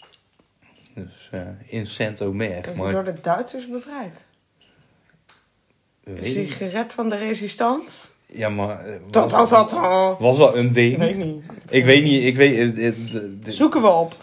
Dus 0.94 1.30
eh, 1.32 1.48
in 1.66 1.88
Saint-Omer. 1.88 2.58
Is 2.58 2.66
hij 2.66 2.76
Maar 2.76 2.92
door 2.92 3.04
de 3.04 3.22
Duitsers 3.22 3.70
bevrijd? 3.70 4.26
weet 6.04 6.36
hij 6.36 6.46
gered 6.46 6.94
van 6.94 7.10
de 7.10 7.18
resistance? 7.18 8.08
Ja, 8.36 8.50
maar 8.50 8.86
eh, 8.86 8.94
Dat, 9.10 9.32
was, 9.32 9.50
dat. 9.50 9.72
was 10.20 10.38
dat 10.38 10.56
een 10.56 10.72
ding? 10.72 10.92
Ik 10.94 10.98
weet 11.00 11.18
niet. 11.18 11.44
Ik 11.70 11.86
weet 11.86 12.04
niet, 12.04 12.24
ik 12.24 12.36
weet... 12.36 12.78
eh, 12.78 12.88
eh, 12.88 12.94
de- 13.40 13.52
Zoeken 13.52 13.82
we 13.82 13.88
op. 13.88 14.16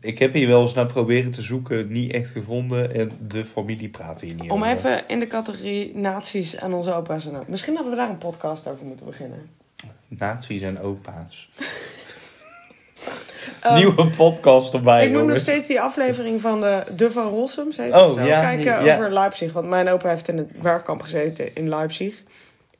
Ik 0.00 0.18
heb 0.18 0.32
hier 0.32 0.46
wel 0.48 0.60
eens 0.62 0.74
naar 0.74 0.86
proberen 0.86 1.30
te 1.30 1.42
zoeken, 1.42 1.92
niet 1.92 2.12
echt 2.12 2.30
gevonden. 2.30 2.94
En 2.94 3.10
de 3.28 3.44
familie 3.44 3.88
praat 3.88 4.20
hier 4.20 4.34
niet 4.34 4.50
Om 4.50 4.62
over. 4.62 4.76
even 4.76 5.02
in 5.08 5.18
de 5.18 5.26
categorie 5.26 5.96
nazi's 5.96 6.54
en 6.54 6.72
onze 6.72 6.94
opa's 6.94 7.26
en 7.26 7.32
dat. 7.32 7.48
Misschien 7.48 7.74
hadden 7.74 7.92
we 7.92 7.98
daar 7.98 8.10
een 8.10 8.18
podcast 8.18 8.68
over 8.68 8.84
moeten 8.86 9.06
beginnen. 9.06 9.48
Nazi's 10.08 10.62
en 10.62 10.80
opa's. 10.80 11.48
Nieuwe 13.74 14.06
podcast 14.16 14.74
erbij, 14.74 15.06
ik 15.06 15.12
moet 15.12 15.26
nog 15.26 15.38
steeds 15.38 15.66
die 15.66 15.80
aflevering 15.80 16.40
van 16.40 16.60
de, 16.60 16.82
de 16.96 17.10
Van 17.10 17.28
Rossum 17.28 17.68
heet 17.76 17.92
Oh, 17.94 18.12
zo, 18.12 18.20
ja, 18.20 18.40
kijken 18.40 18.84
ja. 18.84 18.94
over 18.94 19.12
Leipzig. 19.12 19.52
Want 19.52 19.68
mijn 19.68 19.88
opa 19.88 20.08
heeft 20.08 20.28
in 20.28 20.36
het 20.36 20.50
werkkamp 20.62 21.02
gezeten 21.02 21.54
in 21.54 21.68
Leipzig. 21.68 22.22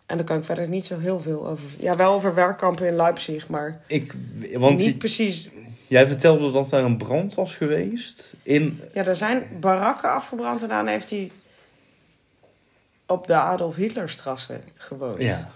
En 0.09 0.17
daar 0.17 0.27
kan 0.27 0.37
ik 0.37 0.45
verder 0.45 0.69
niet 0.69 0.87
zo 0.87 0.99
heel 0.99 1.21
veel 1.21 1.47
over... 1.47 1.65
Ja, 1.79 1.97
wel 1.97 2.13
over 2.13 2.35
werkkampen 2.35 2.87
in 2.87 2.97
Leipzig, 2.97 3.49
maar 3.49 3.81
Ik, 3.87 4.15
want 4.53 4.79
niet 4.79 4.99
precies... 4.99 5.49
jij 5.87 6.07
vertelde 6.07 6.53
dat 6.53 6.71
daar 6.71 6.85
een 6.85 6.97
brand 6.97 7.35
was 7.35 7.55
geweest. 7.57 8.33
In, 8.43 8.81
Ja, 8.95 9.05
er 9.05 9.17
zijn 9.17 9.49
barakken 9.61 10.11
afgebrand 10.13 10.63
en 10.63 10.69
daarna 10.69 10.91
heeft 10.91 11.11
hij 11.11 11.31
op 13.07 13.27
de 13.27 13.35
Adolf 13.35 13.77
Hitlerstrasse 13.77 14.61
gewoond. 14.77 15.23
ja. 15.23 15.51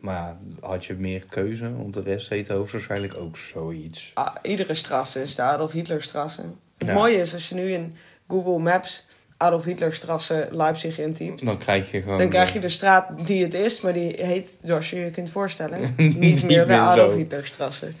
Maar 0.00 0.36
had 0.60 0.84
je 0.84 0.94
meer 0.94 1.24
keuze? 1.28 1.76
Want 1.76 1.94
de 1.94 2.02
rest 2.02 2.28
heet 2.28 2.48
hoogstwaarschijnlijk 2.48 3.14
ook 3.16 3.36
zoiets. 3.36 4.10
Ah, 4.14 4.34
iedere 4.42 4.74
strasse 4.74 5.22
is 5.22 5.34
de 5.34 5.42
Adolf 5.42 5.72
Hitlerstrasse. 5.72 6.42
Het 6.78 6.88
Ja. 6.88 6.94
mooie 6.94 7.16
is, 7.20 7.32
als 7.34 7.48
je 7.48 7.54
nu 7.54 7.72
in 7.72 7.96
Google 8.28 8.58
Maps 8.58 9.06
Adolf 9.38 9.64
Hitlerstrasse 9.64 10.48
Leipzig 10.50 10.98
intypt... 10.98 11.44
Dan 11.44 11.58
krijg 11.58 11.90
je 11.90 12.02
gewoon... 12.02 12.18
Dan 12.18 12.28
krijg 12.28 12.48
je 12.48 12.54
eh, 12.54 12.62
de 12.62 12.68
straat 12.68 13.26
die 13.26 13.42
het 13.42 13.54
is, 13.54 13.80
maar 13.80 13.92
die 13.92 14.14
heet, 14.16 14.58
zoals 14.62 14.90
je 14.90 14.96
je 14.96 15.10
kunt 15.10 15.30
voorstellen, 15.30 15.80
niet 15.96 16.18
Niet 16.18 16.42
meer 16.42 16.66
de 16.66 16.74
Adolf. 16.74 17.14
Hitlerstrasse. 17.14 17.92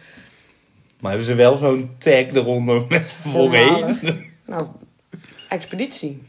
Maar 1.00 1.10
hebben 1.10 1.28
ze 1.28 1.34
wel 1.34 1.56
zo'n 1.56 1.90
tag 1.98 2.12
eronder 2.12 2.84
met 2.88 3.12
voorheen? 3.12 3.98
Nou, 4.44 4.66
expeditie. 5.48 6.22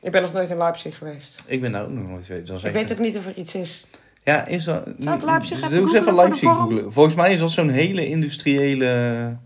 Ik 0.00 0.10
ben 0.10 0.22
nog 0.22 0.32
nooit 0.32 0.50
in 0.50 0.56
Leipzig 0.58 0.98
geweest. 0.98 1.44
Ik 1.46 1.60
ben 1.60 1.72
daar 1.72 1.82
ook 1.82 1.90
nog 1.90 2.08
nooit 2.08 2.24
geweest. 2.24 2.64
Ik 2.64 2.72
weet 2.72 2.92
ook 2.92 2.98
niet 2.98 3.16
of 3.16 3.26
er 3.26 3.36
iets 3.36 3.54
is. 3.54 3.86
Ja, 4.22 4.46
is 4.46 4.64
dat... 4.64 4.88
Zal 4.98 5.14
ik 5.14 5.22
Leipzig 5.22 5.62
even 5.62 5.76
googlen 5.76 6.04
de 6.04 6.14
Leipzig 6.14 6.50
googlen. 6.50 6.92
Volgens 6.92 7.14
mij 7.14 7.32
is 7.32 7.40
dat 7.40 7.50
zo'n 7.50 7.68
hele 7.68 8.08
industriële 8.08 9.36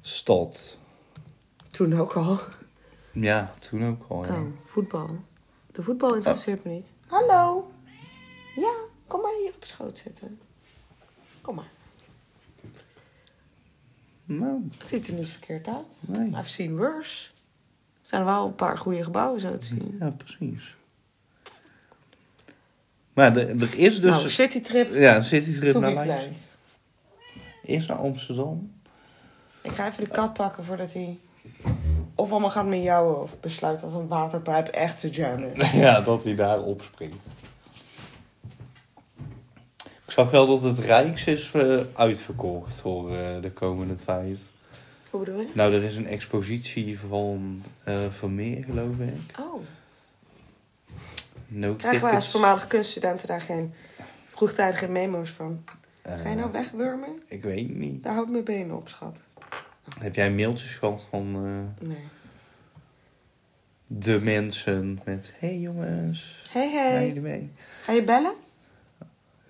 stad. 0.00 0.78
Toen 1.70 2.00
ook 2.00 2.12
al. 2.12 2.40
Ja, 3.20 3.50
toen 3.58 3.86
ook 3.86 4.04
al. 4.08 4.24
Ja. 4.26 4.40
Oh, 4.40 4.46
voetbal. 4.64 5.08
De 5.72 5.82
voetbal 5.82 6.14
interesseert 6.14 6.64
me 6.64 6.70
niet. 6.70 6.92
Hallo. 7.06 7.70
Ja, 8.56 8.72
kom 9.06 9.20
maar 9.20 9.32
hier 9.42 9.52
op 9.54 9.64
schoot 9.64 9.98
zitten. 9.98 10.40
Kom 11.40 11.54
maar. 11.54 11.70
Nou, 14.24 14.68
Het 14.78 14.86
ziet 14.88 15.08
er 15.08 15.14
niet 15.14 15.28
verkeerd 15.28 15.66
uit. 15.66 15.84
nee. 16.00 16.28
I've 16.28 16.48
seen 16.48 16.76
worse. 16.76 17.30
Er 18.02 18.08
zijn 18.16 18.24
wel 18.24 18.46
een 18.46 18.54
paar 18.54 18.78
goede 18.78 19.04
gebouwen 19.04 19.40
zo 19.40 19.58
te 19.58 19.66
zien. 19.66 19.96
Ja, 20.00 20.10
precies. 20.10 20.76
Maar 23.12 23.36
er, 23.36 23.48
er 23.48 23.78
is 23.78 24.00
dus... 24.00 24.10
nou, 24.16 24.28
citytrip 24.28 24.94
ja, 24.94 25.16
een 25.16 25.24
citytrip 25.24 25.74
naar 25.78 26.06
Leipzig. 26.06 26.58
Eerst 27.64 27.88
naar 27.88 27.96
Amsterdam. 27.96 28.72
Ik 29.62 29.70
ga 29.72 29.86
even 29.88 30.04
de 30.04 30.10
kat 30.10 30.32
pakken 30.34 30.64
voordat 30.64 30.92
hij... 30.92 31.18
Of 32.20 32.30
allemaal 32.30 32.50
gaat 32.50 32.66
miauwen 32.66 33.22
of 33.22 33.40
besluit 33.40 33.80
dat 33.80 33.92
een 33.92 34.08
waterpijp 34.08 34.68
echt 34.68 35.00
te 35.00 35.10
jammen. 35.10 35.52
Ja, 35.72 36.00
dat 36.00 36.24
hij 36.24 36.34
daar 36.34 36.62
opspringt. 36.62 37.26
Ik 39.84 40.16
zag 40.16 40.30
wel 40.30 40.46
dat 40.46 40.62
het 40.62 40.78
Rijks 40.78 41.26
is 41.26 41.50
eh, 41.54 41.78
uitverkocht 41.94 42.80
voor 42.80 43.14
eh, 43.14 43.42
de 43.42 43.50
komende 43.50 43.94
tijd. 43.94 44.38
Hoe 45.10 45.20
bedoel 45.20 45.40
je? 45.40 45.48
Nou, 45.54 45.74
er 45.74 45.82
is 45.82 45.96
een 45.96 46.06
expositie 46.06 46.98
van 46.98 47.62
eh 47.84 47.94
Vermeer, 48.08 48.64
geloof 48.64 48.98
ik. 48.98 49.38
Oh. 49.38 49.62
No 51.46 51.74
Krijgen 51.74 52.02
wij 52.02 52.14
als 52.14 52.30
voormalige 52.30 52.66
kunststudenten 52.66 53.28
daar 53.28 53.40
geen 53.40 53.74
vroegtijdige 54.26 54.88
memo's 54.88 55.30
van? 55.30 55.64
Ga 56.02 56.28
je 56.28 56.36
nou 56.36 56.52
wegwurmen? 56.52 57.22
Ik 57.26 57.42
weet 57.42 57.76
niet. 57.76 58.02
Daar 58.02 58.14
houdt 58.14 58.30
mijn 58.30 58.44
benen 58.44 58.76
op, 58.76 58.88
schat. 58.88 59.20
Heb 59.98 60.14
jij 60.14 60.30
mailtjes 60.30 60.74
gehad 60.74 61.06
van 61.10 61.34
eh, 61.34 61.86
Nee. 61.88 62.04
de 63.86 64.20
mensen 64.20 65.00
met... 65.04 65.34
Hey 65.38 65.58
jongens, 65.58 66.42
Hey, 66.50 66.70
gaan 66.72 66.92
hey. 66.92 67.06
jullie 67.06 67.20
mee? 67.22 67.50
Ga 67.82 67.92
je 67.92 68.02
bellen? 68.04 68.34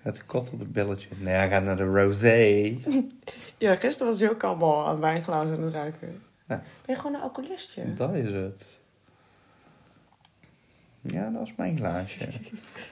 Gaat 0.03 0.15
de 0.15 0.23
kat 0.25 0.49
op 0.51 0.59
het 0.59 0.71
belletje? 0.73 1.09
Nee, 1.17 1.33
hij 1.33 1.49
gaat 1.49 1.63
naar 1.63 1.77
de 1.77 1.83
rosé. 1.83 2.77
Ja, 3.57 3.75
gisteren 3.75 4.11
was 4.11 4.19
hij 4.21 4.29
ook 4.29 4.43
allemaal 4.43 4.87
aan 4.87 4.99
wijnglazen 4.99 5.55
aan 5.55 5.63
het 5.63 5.73
ruiken. 5.73 6.21
Ben 6.47 6.61
je 6.85 6.95
gewoon 6.95 7.15
een 7.15 7.21
alcoholistje? 7.21 7.93
Dat 7.93 8.13
is 8.15 8.33
het. 8.33 8.79
Ja, 11.01 11.29
dat 11.29 11.41
is 11.47 11.53
mijn 11.57 11.77
glaasje. 11.77 12.27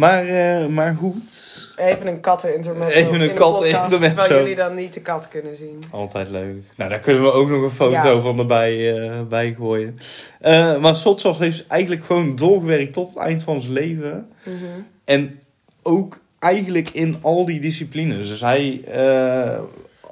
maar, 0.00 0.26
eh, 0.28 0.66
maar 0.66 0.94
goed. 0.94 1.68
Even 1.76 2.06
een 2.06 2.20
kattenintermezzo. 2.20 2.98
Even 2.98 3.14
een 3.14 3.20
in 3.20 3.28
de 3.28 3.34
kattenintermezzo. 3.34 4.16
Terwijl 4.16 4.40
jullie 4.40 4.56
dan 4.56 4.74
niet 4.74 4.94
de 4.94 5.00
kat 5.02 5.28
kunnen 5.28 5.56
zien. 5.56 5.82
Altijd 5.90 6.28
leuk. 6.28 6.62
Nou, 6.76 6.90
daar 6.90 6.98
kunnen 7.00 7.22
we 7.22 7.32
ook 7.32 7.48
nog 7.48 7.62
een 7.62 7.70
foto 7.70 7.90
Ja. 8.14 8.20
van 8.20 8.38
erbij 8.38 8.98
eh, 9.00 9.22
bij 9.22 9.54
gooien. 9.58 9.98
Eh, 10.40 10.78
maar 10.78 10.96
Sotsas 10.96 11.38
heeft 11.38 11.66
eigenlijk 11.66 12.04
gewoon 12.04 12.36
doorgewerkt 12.36 12.92
tot 12.92 13.08
het 13.08 13.16
eind 13.18 13.42
van 13.42 13.60
zijn 13.60 13.72
leven. 13.72 14.28
Mhm. 14.42 14.54
En 15.04 15.40
ook 15.82 16.18
eigenlijk 16.38 16.88
in 16.90 17.16
al 17.20 17.44
die 17.44 17.60
disciplines. 17.60 18.28
Dus 18.28 18.40
hij... 18.40 18.80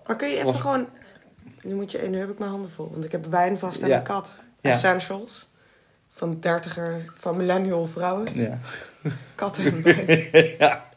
Maar 0.07 0.16
kun 0.16 0.29
je 0.29 0.35
even 0.35 0.46
Was- 0.46 0.61
gewoon... 0.61 0.87
Nu 1.62 1.74
moet 1.74 1.92
je... 1.92 2.07
Nu 2.11 2.18
heb 2.18 2.31
ik 2.31 2.38
mijn 2.38 2.51
handen 2.51 2.70
vol. 2.70 2.88
Want 2.92 3.05
ik 3.05 3.12
heb 3.12 3.27
wijn 3.27 3.59
vast 3.59 3.83
en 3.83 3.88
Ja. 3.88 3.96
een 3.96 4.03
kat. 4.03 4.33
Ja. 4.61 4.70
Essentials. 4.70 5.48
Van 6.18 6.40
dertiger... 6.40 7.12
Van 7.14 7.37
millennial 7.37 7.87
vrouwen. 7.87 8.35
ja. 8.35 8.59
Katten 9.35 9.83
ja. 10.59 10.88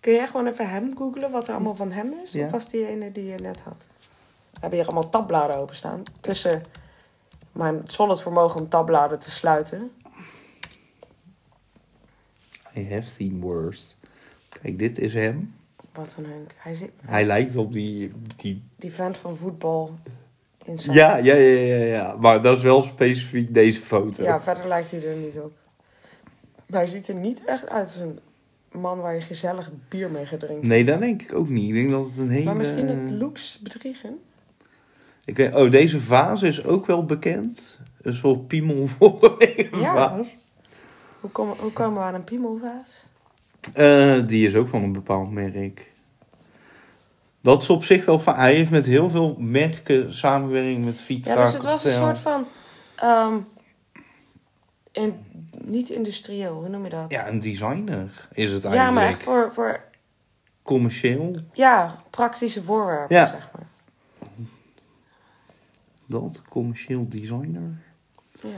Kun 0.00 0.12
jij 0.12 0.26
gewoon 0.26 0.46
even 0.46 0.70
hem 0.70 0.96
googlen 0.96 1.30
wat 1.30 1.48
er 1.48 1.54
allemaal 1.54 1.74
van 1.74 1.92
hem 1.92 2.12
is? 2.12 2.32
Ja. 2.32 2.44
Of 2.44 2.50
was 2.50 2.68
die 2.68 2.86
ene 2.86 3.12
die 3.12 3.24
je 3.24 3.38
net 3.38 3.60
had? 3.60 3.88
We 4.50 4.58
hebben 4.60 4.78
hier 4.78 4.88
allemaal 4.88 5.10
tabbladen 5.10 5.56
openstaan. 5.56 6.02
Tussen 6.20 6.62
mijn 7.52 7.82
solid 7.86 8.20
vermogen 8.20 8.60
om 8.60 8.68
tabbladen 8.68 9.18
te 9.18 9.30
sluiten. 9.30 9.90
I 12.76 12.94
have 12.94 13.08
seen 13.08 13.40
worse. 13.40 13.94
Kijk, 14.48 14.78
dit 14.78 14.98
is 14.98 15.14
hem. 15.14 15.54
Wat 15.92 16.14
een 16.18 16.26
hunk. 16.26 16.54
Hij 16.56 16.74
zit... 16.74 16.90
Hij 17.00 17.24
lijkt 17.24 17.56
op 17.56 17.72
die... 17.72 18.12
die... 18.36 18.62
Die 18.76 18.92
vent 18.92 19.16
van 19.16 19.36
voetbal 19.36 19.98
in 20.64 20.78
zijn... 20.78 20.96
Ja, 20.96 21.16
ja, 21.16 21.34
ja, 21.34 21.74
ja, 21.76 21.84
ja. 21.84 22.16
Maar 22.20 22.42
dat 22.42 22.56
is 22.56 22.62
wel 22.62 22.80
specifiek 22.80 23.54
deze 23.54 23.80
foto. 23.80 24.22
Ja, 24.22 24.40
verder 24.40 24.68
lijkt 24.68 24.90
hij 24.90 25.06
er 25.06 25.16
niet 25.16 25.38
op. 25.40 25.52
Maar 26.66 26.80
hij 26.80 26.88
ziet 26.88 27.08
er 27.08 27.14
niet 27.14 27.44
echt 27.44 27.68
uit 27.68 27.84
als 27.84 27.96
een 27.96 28.18
man 28.80 29.00
waar 29.00 29.14
je 29.14 29.20
gezellig 29.20 29.70
bier 29.88 30.10
mee 30.10 30.26
gaat 30.26 30.40
drinken. 30.40 30.68
Nee, 30.68 30.84
dat 30.84 31.00
denk 31.00 31.22
ik 31.22 31.34
ook 31.34 31.48
niet. 31.48 31.68
Ik 31.68 31.74
denk 31.74 31.90
dat 31.90 32.04
het 32.04 32.16
een 32.16 32.28
hele... 32.28 32.44
Maar 32.44 32.56
misschien 32.56 32.88
het 32.88 33.10
looks 33.10 33.58
bedriegen? 33.62 34.18
Ik 35.24 35.36
weet, 35.36 35.54
oh, 35.54 35.70
deze 35.70 36.00
vaas 36.00 36.42
is 36.42 36.64
ook 36.64 36.86
wel 36.86 37.04
bekend. 37.04 37.78
Een 38.02 38.14
soort 38.14 38.46
piemelvormige 38.46 39.68
Ja. 39.72 39.94
vaas. 39.94 40.36
Hoe 41.20 41.30
komen, 41.30 41.56
hoe 41.58 41.72
komen 41.72 41.98
we 42.00 42.04
aan 42.04 42.14
een 42.14 42.24
piemelvaas? 42.24 43.08
Eh, 43.72 44.26
die 44.26 44.46
is 44.46 44.54
ook 44.54 44.68
van 44.68 44.82
een 44.82 44.92
bepaald 44.92 45.30
merk. 45.30 45.92
Dat 47.44 47.62
is 47.62 47.70
op 47.70 47.84
zich 47.84 48.04
wel 48.04 48.18
fijn. 48.18 48.36
Hij 48.36 48.54
heeft 48.54 48.70
met 48.70 48.86
heel 48.86 49.10
veel 49.10 49.36
merken 49.38 50.14
samengewerkt 50.14 50.84
met 50.84 51.00
Vitra. 51.00 51.34
Ja, 51.34 51.42
dus 51.44 51.52
het 51.52 51.64
was 51.64 51.84
een 51.84 51.90
soort 51.92 52.18
van... 52.18 52.46
in, 54.92 55.14
niet 55.64 55.88
industrieel, 55.90 56.54
hoe 56.54 56.68
noem 56.68 56.84
je 56.84 56.90
dat? 56.90 57.10
Ja, 57.10 57.28
een 57.28 57.40
designer 57.40 58.28
is 58.32 58.50
het 58.52 58.62
Ja, 58.62 58.68
eigenlijk. 58.68 58.94
maar 58.94 59.06
echt 59.08 59.22
voor, 59.22 59.52
voor 59.52 59.80
Commercieel. 60.62 61.36
ja, 61.52 62.02
praktische 62.10 62.62
voorwerpen, 62.62 63.16
Ja. 63.16 63.26
zeg 63.26 63.50
maar. 63.54 63.66
Dat, 66.06 66.42
commercieel 66.48 67.06
designer. 67.08 67.78
Ja. 68.42 68.48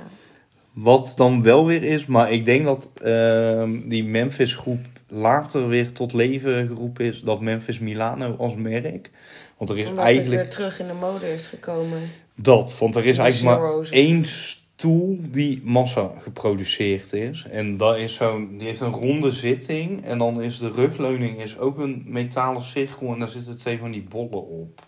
Wat 0.72 1.12
dan 1.16 1.42
wel 1.42 1.66
weer 1.66 1.82
is, 1.82 2.06
maar 2.06 2.30
ik 2.32 2.44
denk 2.44 2.64
dat 2.64 2.90
ehm, 3.02 3.88
die 3.88 4.04
Memphis 4.04 4.54
groep 4.54 4.84
later 5.16 5.68
weer 5.68 5.92
tot 5.92 6.12
leven 6.12 6.66
geroepen 6.66 7.04
is. 7.04 7.20
Dat 7.20 7.40
Memphis 7.40 7.78
Milano 7.78 8.36
als 8.36 8.54
merk. 8.54 9.10
Want 9.56 9.70
er 9.70 9.78
is 9.78 9.88
Omdat 9.88 10.04
eigenlijk 10.04 10.42
weer 10.42 10.50
terug 10.50 10.80
in 10.80 10.86
de 10.86 10.92
mode 10.92 11.32
is 11.32 11.46
gekomen. 11.46 12.00
dat. 12.34 12.78
Want 12.78 12.94
er 12.96 13.04
is 13.06 13.18
eigenlijk 13.18 13.58
maar 13.58 13.68
Zero's 13.68 13.90
één 13.90 14.26
stoel 14.26 15.18
die 15.20 15.60
massa 15.64 16.12
geproduceerd 16.18 17.12
is. 17.12 17.46
En 17.50 17.76
dat 17.76 17.96
is 17.98 18.14
zo'n, 18.14 18.58
die 18.58 18.66
heeft 18.66 18.80
een 18.80 18.92
ronde 18.92 19.30
zitting. 19.30 20.04
En 20.04 20.18
dan 20.18 20.42
is 20.42 20.58
de 20.58 20.70
rugleuning 20.70 21.42
is 21.42 21.58
ook 21.58 21.78
een 21.78 22.02
metalen 22.06 22.62
cirkel. 22.62 23.12
En 23.12 23.18
daar 23.18 23.28
zitten 23.28 23.58
twee 23.58 23.78
van 23.78 23.90
die 23.90 24.02
bollen 24.02 24.46
op. 24.46 24.86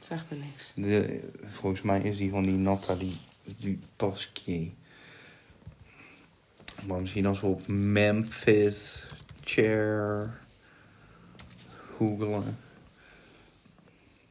Zegt 0.00 0.24
me 0.30 0.36
niks. 0.36 0.72
De, 0.74 1.20
volgens 1.44 1.82
mij 1.82 2.00
is 2.00 2.16
die 2.16 2.30
van 2.30 2.42
die 2.42 2.56
Nathalie 2.56 3.16
Dupasquier. 3.60 4.68
Maar 6.86 7.00
misschien 7.00 7.26
als 7.26 7.40
we 7.40 7.46
op 7.46 7.66
Memphis 7.68 9.06
chair 9.44 10.30
googelen. 11.96 12.58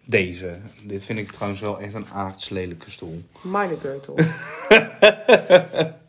Deze. 0.05 0.57
Dit 0.83 1.03
vind 1.03 1.19
ik 1.19 1.31
trouwens 1.31 1.61
wel 1.61 1.79
echt 1.79 1.93
een 1.93 2.07
aardslelijke 2.13 2.91
stoel. 2.91 3.23
Minegeutel. 3.41 4.15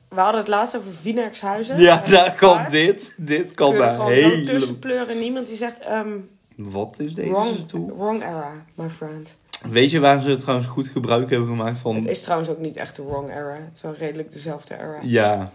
We 0.09 0.21
hadden 0.21 0.41
het 0.41 0.49
laatst 0.49 0.77
over 0.77 0.93
Vinex-huizen. 0.93 1.79
Ja, 1.81 2.05
En 2.05 2.11
daar 2.11 2.35
kan 2.35 2.65
dit. 2.69 3.15
Dit 3.17 3.53
kan 3.53 3.77
daar 3.77 4.07
helemaal... 4.07 4.45
tussen 4.45 4.79
pleuren. 4.79 5.19
Niemand 5.19 5.47
die 5.47 5.57
zegt, 5.57 5.81
ehm, 5.81 6.19
Wat 6.57 6.99
is 6.99 7.15
deze 7.15 7.31
wrong, 7.31 7.57
stoel? 7.57 7.97
wrong 7.97 8.23
era, 8.23 8.65
my 8.75 8.89
friend. 8.89 9.35
Weet 9.71 9.91
je 9.91 10.01
waar 10.01 10.21
ze 10.21 10.37
trouwens 10.37 10.69
goed 10.69 10.89
gebruik 10.89 11.31
hebben 11.31 11.49
gemaakt 11.49 11.79
van... 11.79 11.95
Het 11.97 12.07
is 12.07 12.23
trouwens 12.23 12.51
ook 12.51 12.59
niet 12.59 12.77
echt 12.77 12.97
de 12.97 13.05
wrong 13.05 13.31
era. 13.31 13.55
Het 13.55 13.75
is 13.75 13.81
wel 13.83 13.95
redelijk 13.95 14.33
dezelfde 14.33 14.75
era. 14.75 14.99
Ja. 15.03 15.53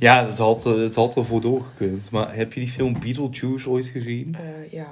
Ja, 0.00 0.26
het 0.26 0.38
had, 0.38 0.66
eh, 0.66 0.74
het 0.76 0.94
had 0.94 1.16
ervoor 1.16 1.40
doorgekund. 1.40 2.10
Maar 2.10 2.34
heb 2.34 2.52
je 2.52 2.60
die 2.60 2.68
film 2.68 2.92
Beetlejuice 3.00 3.70
ooit 3.70 3.86
gezien? 3.86 4.34
Eh, 4.34 4.72
ja, 4.72 4.90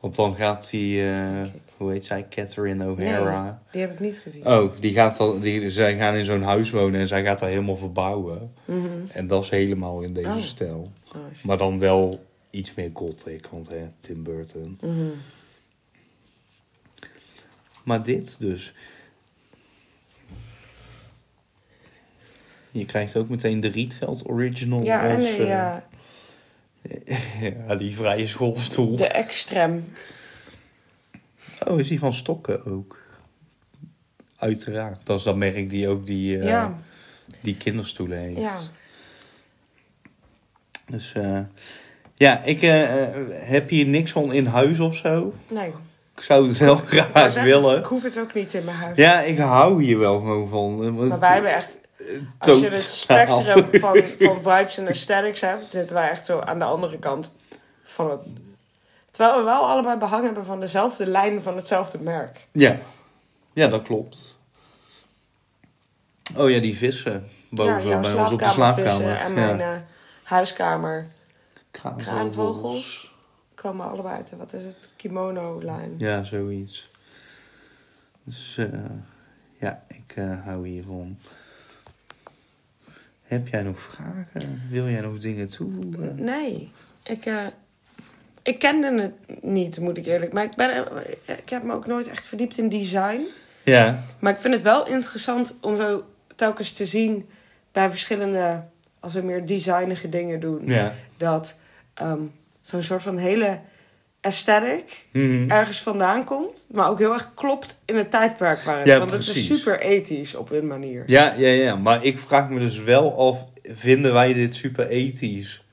Want 0.00 0.16
dan 0.16 0.34
gaat 0.36 0.70
die, 0.70 1.10
eh, 1.10 1.46
hoe 1.76 1.92
heet 1.92 2.04
zij, 2.04 2.26
Catherine 2.28 2.88
O'Hara. 2.90 3.44
Nee, 3.44 3.52
die 3.72 3.80
heb 3.80 3.92
ik 3.92 4.00
niet 4.00 4.18
gezien. 4.18 4.46
Oh, 4.46 4.72
die 4.80 4.92
gaat 4.92 5.16
dan, 5.16 5.40
die, 5.40 5.70
zij 5.70 5.96
gaan 5.96 6.14
in 6.14 6.24
zo'n 6.24 6.42
huis 6.42 6.70
wonen 6.70 7.00
en 7.00 7.08
zij 7.08 7.24
gaat 7.24 7.38
daar 7.38 7.48
helemaal 7.48 7.76
verbouwen. 7.76 8.52
Mhm. 8.64 8.88
En 9.12 9.26
dat 9.26 9.42
is 9.44 9.50
helemaal 9.50 10.00
in 10.00 10.12
deze 10.12 10.28
Oh. 10.28 10.38
stijl. 10.38 10.90
Oh. 11.14 11.20
Maar 11.42 11.58
dan 11.58 11.78
wel 11.78 12.24
iets 12.50 12.74
meer 12.74 12.90
gothic, 12.92 13.46
want 13.46 13.68
hè, 13.68 13.88
Tim 14.00 14.22
Burton. 14.22 14.78
Mhm. 14.80 15.08
Maar 17.84 18.02
dit 18.02 18.40
dus. 18.40 18.74
Je 22.70 22.84
krijgt 22.84 23.16
ook 23.16 23.28
meteen 23.28 23.60
de 23.60 23.68
Rietveld 23.68 24.28
Original. 24.28 24.84
Ja, 24.84 25.14
als, 25.14 25.24
eh, 25.24 25.46
ja, 25.46 25.84
ja, 27.68 27.76
die 27.76 27.96
vrije 27.96 28.26
schoolstoel. 28.26 28.96
de 28.96 29.06
extrem. 29.08 29.92
Oh, 31.68 31.78
is 31.78 31.88
die 31.88 31.98
van 31.98 32.12
Stokken 32.12 32.66
ook? 32.66 32.98
Uiteraard. 34.36 35.06
Dat 35.06 35.18
is 35.18 35.22
dat 35.22 35.36
merk 35.36 35.70
die 35.70 35.88
ook 35.88 36.06
die, 36.06 36.38
ja, 36.38 36.78
die 37.40 37.56
kinderstoelen 37.56 38.18
heeft. 38.18 38.40
ja. 38.40 38.58
Dus 40.86 41.12
eh, 41.12 41.38
ja, 42.14 42.42
ik 42.42 42.60
heb 43.30 43.68
hier 43.68 43.86
niks 43.86 44.12
van 44.12 44.32
in 44.32 44.46
huis 44.46 44.80
of 44.80 44.96
zo. 44.96 45.34
Nee. 45.48 45.72
Ik 46.16 46.22
zou 46.22 46.48
het 46.48 46.58
wel 46.58 46.76
graag 46.76 47.42
willen. 47.42 47.78
Ik 47.78 47.84
hoef 47.84 48.02
het 48.02 48.18
ook 48.18 48.34
niet 48.34 48.54
in 48.54 48.64
mijn 48.64 48.76
huis. 48.76 48.96
Ja, 48.96 49.20
ik 49.20 49.38
hou 49.38 49.82
hier 49.82 49.98
wel 49.98 50.20
gewoon 50.20 50.48
van. 50.48 50.94
Maar 51.08 51.20
wij 51.20 51.32
hebben 51.32 51.54
echt... 51.54 51.78
Als 52.38 52.58
je 52.60 52.68
het 52.68 52.80
spectrum 52.82 53.68
van, 53.80 54.02
van 54.18 54.36
vibes 54.42 54.78
en 54.78 54.86
aesthetics 54.86 55.40
hebt, 55.40 55.70
zitten 55.70 55.96
wij 55.96 56.10
echt 56.10 56.26
zo 56.26 56.40
aan 56.40 56.58
de 56.58 56.64
andere 56.64 56.98
kant 56.98 57.32
van 57.82 58.10
het... 58.10 58.20
Terwijl 59.10 59.38
we 59.38 59.44
wel 59.44 59.68
allebei 59.68 59.98
behang 59.98 60.24
hebben 60.24 60.44
van 60.44 60.60
dezelfde 60.60 61.06
lijn 61.06 61.42
van 61.42 61.56
hetzelfde 61.56 61.98
merk. 61.98 62.46
Ja. 62.52 62.76
ja, 63.52 63.68
dat 63.68 63.82
klopt. 63.82 64.38
Oh 66.36 66.50
ja, 66.50 66.60
die 66.60 66.76
vissen 66.76 67.28
boven 67.50 67.86
ja, 67.88 68.00
bij 68.00 68.14
ons 68.14 68.32
op 68.32 68.38
de 68.38 68.44
slaapkamer. 68.44 69.16
en 69.16 69.34
Ja. 69.34 69.54
mijn 69.54 69.60
eh, 69.60 69.80
huiskamer 70.22 71.06
Kraanvogels. 71.70 72.04
kraanvogels 72.04 73.14
komen 73.54 73.90
allebei 73.90 74.14
uit 74.16 74.28
de, 74.28 74.36
wat 74.36 74.52
is 74.52 74.64
het, 74.64 74.90
kimono-lijn. 74.96 75.94
Ja, 75.98 76.24
zoiets. 76.24 76.90
Dus 78.24 78.56
eh, 78.58 78.66
ja, 79.58 79.82
ik 79.88 80.12
eh, 80.16 80.44
hou 80.44 80.68
hiervan. 80.68 81.18
Heb 83.30 83.48
jij 83.48 83.62
nog 83.62 83.80
vragen? 83.80 84.62
Wil 84.70 84.88
jij 84.88 85.00
nog 85.00 85.18
dingen 85.18 85.48
toevoegen? 85.48 86.24
Nee, 86.24 86.70
ik, 87.02 87.26
eh, 87.26 87.46
ik 88.42 88.58
kende 88.58 89.02
het 89.02 89.42
niet, 89.42 89.78
moet 89.78 89.96
ik 89.96 90.06
eerlijk. 90.06 90.32
Maar 90.32 90.44
ik, 90.44 90.56
ben, 90.56 90.70
eh, 90.70 91.38
ik 91.38 91.48
heb 91.48 91.62
me 91.62 91.72
ook 91.72 91.86
nooit 91.86 92.08
echt 92.08 92.26
verdiept 92.26 92.58
in 92.58 92.68
design. 92.68 93.20
Ja, 93.62 94.04
Maar 94.18 94.32
ik 94.32 94.38
vind 94.38 94.54
het 94.54 94.62
wel 94.62 94.86
interessant 94.86 95.54
om 95.60 95.76
zo 95.76 96.04
telkens 96.36 96.72
te 96.72 96.86
zien 96.86 97.28
bij 97.72 97.90
verschillende, 97.90 98.64
als 99.00 99.12
we 99.12 99.22
meer 99.22 99.46
designige 99.46 100.08
dingen 100.08 100.40
doen, 100.40 100.66
ja. 100.66 100.94
dat 101.16 101.54
ehm, 101.94 102.22
zo'n 102.60 102.82
soort 102.82 103.02
van 103.02 103.16
hele 103.16 103.60
aesthetic 104.20 105.04
Mhm. 105.12 105.50
ergens 105.50 105.80
vandaan 105.80 106.24
komt, 106.24 106.66
maar 106.72 106.88
ook 106.88 106.98
heel 106.98 107.12
erg 107.12 107.32
klopt 107.34 107.78
in 107.84 107.96
het 107.96 108.10
tijdperk 108.10 108.60
waar 108.60 108.78
het 108.78 108.86
Ja, 108.86 108.98
Want 108.98 109.10
het 109.10 109.20
is 109.20 109.26
precies. 109.26 109.46
super 109.46 109.80
ethisch 109.80 110.34
op 110.34 110.50
een 110.50 110.66
manier. 110.66 111.02
Ja, 111.06 111.34
ja, 111.36 111.48
ja. 111.48 111.76
Maar 111.76 112.04
ik 112.04 112.18
vraag 112.18 112.48
me 112.48 112.58
dus 112.58 112.78
wel 112.78 113.18
af, 113.28 113.44
vinden 113.62 114.12
wij 114.12 114.32
dit 114.32 114.54
super 114.54 114.86
ethisch? 114.88 115.64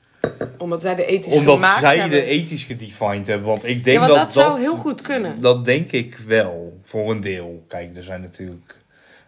Omdat 0.58 0.82
zij 0.82 0.94
de 0.94 1.06
ethisch 1.06 1.34
Omdat 1.34 1.64
zij 1.80 1.98
hebben. 1.98 2.18
de 2.18 2.24
ethisch 2.24 2.62
gedefined 2.64 3.26
hebben. 3.26 3.46
Want 3.48 3.64
ik 3.64 3.84
denk 3.84 4.00
ja, 4.00 4.06
want 4.06 4.14
dat, 4.14 4.22
dat, 4.22 4.32
zou 4.32 4.60
heel 4.60 4.76
goed 4.76 5.00
kunnen. 5.00 5.40
Dat 5.40 5.64
denk 5.64 5.90
ik 5.92 6.18
wel, 6.26 6.78
voor 6.84 7.10
een 7.10 7.20
deel. 7.20 7.64
Kijk, 7.68 7.96
er 7.96 8.02
zijn 8.02 8.20
natuurlijk 8.20 8.76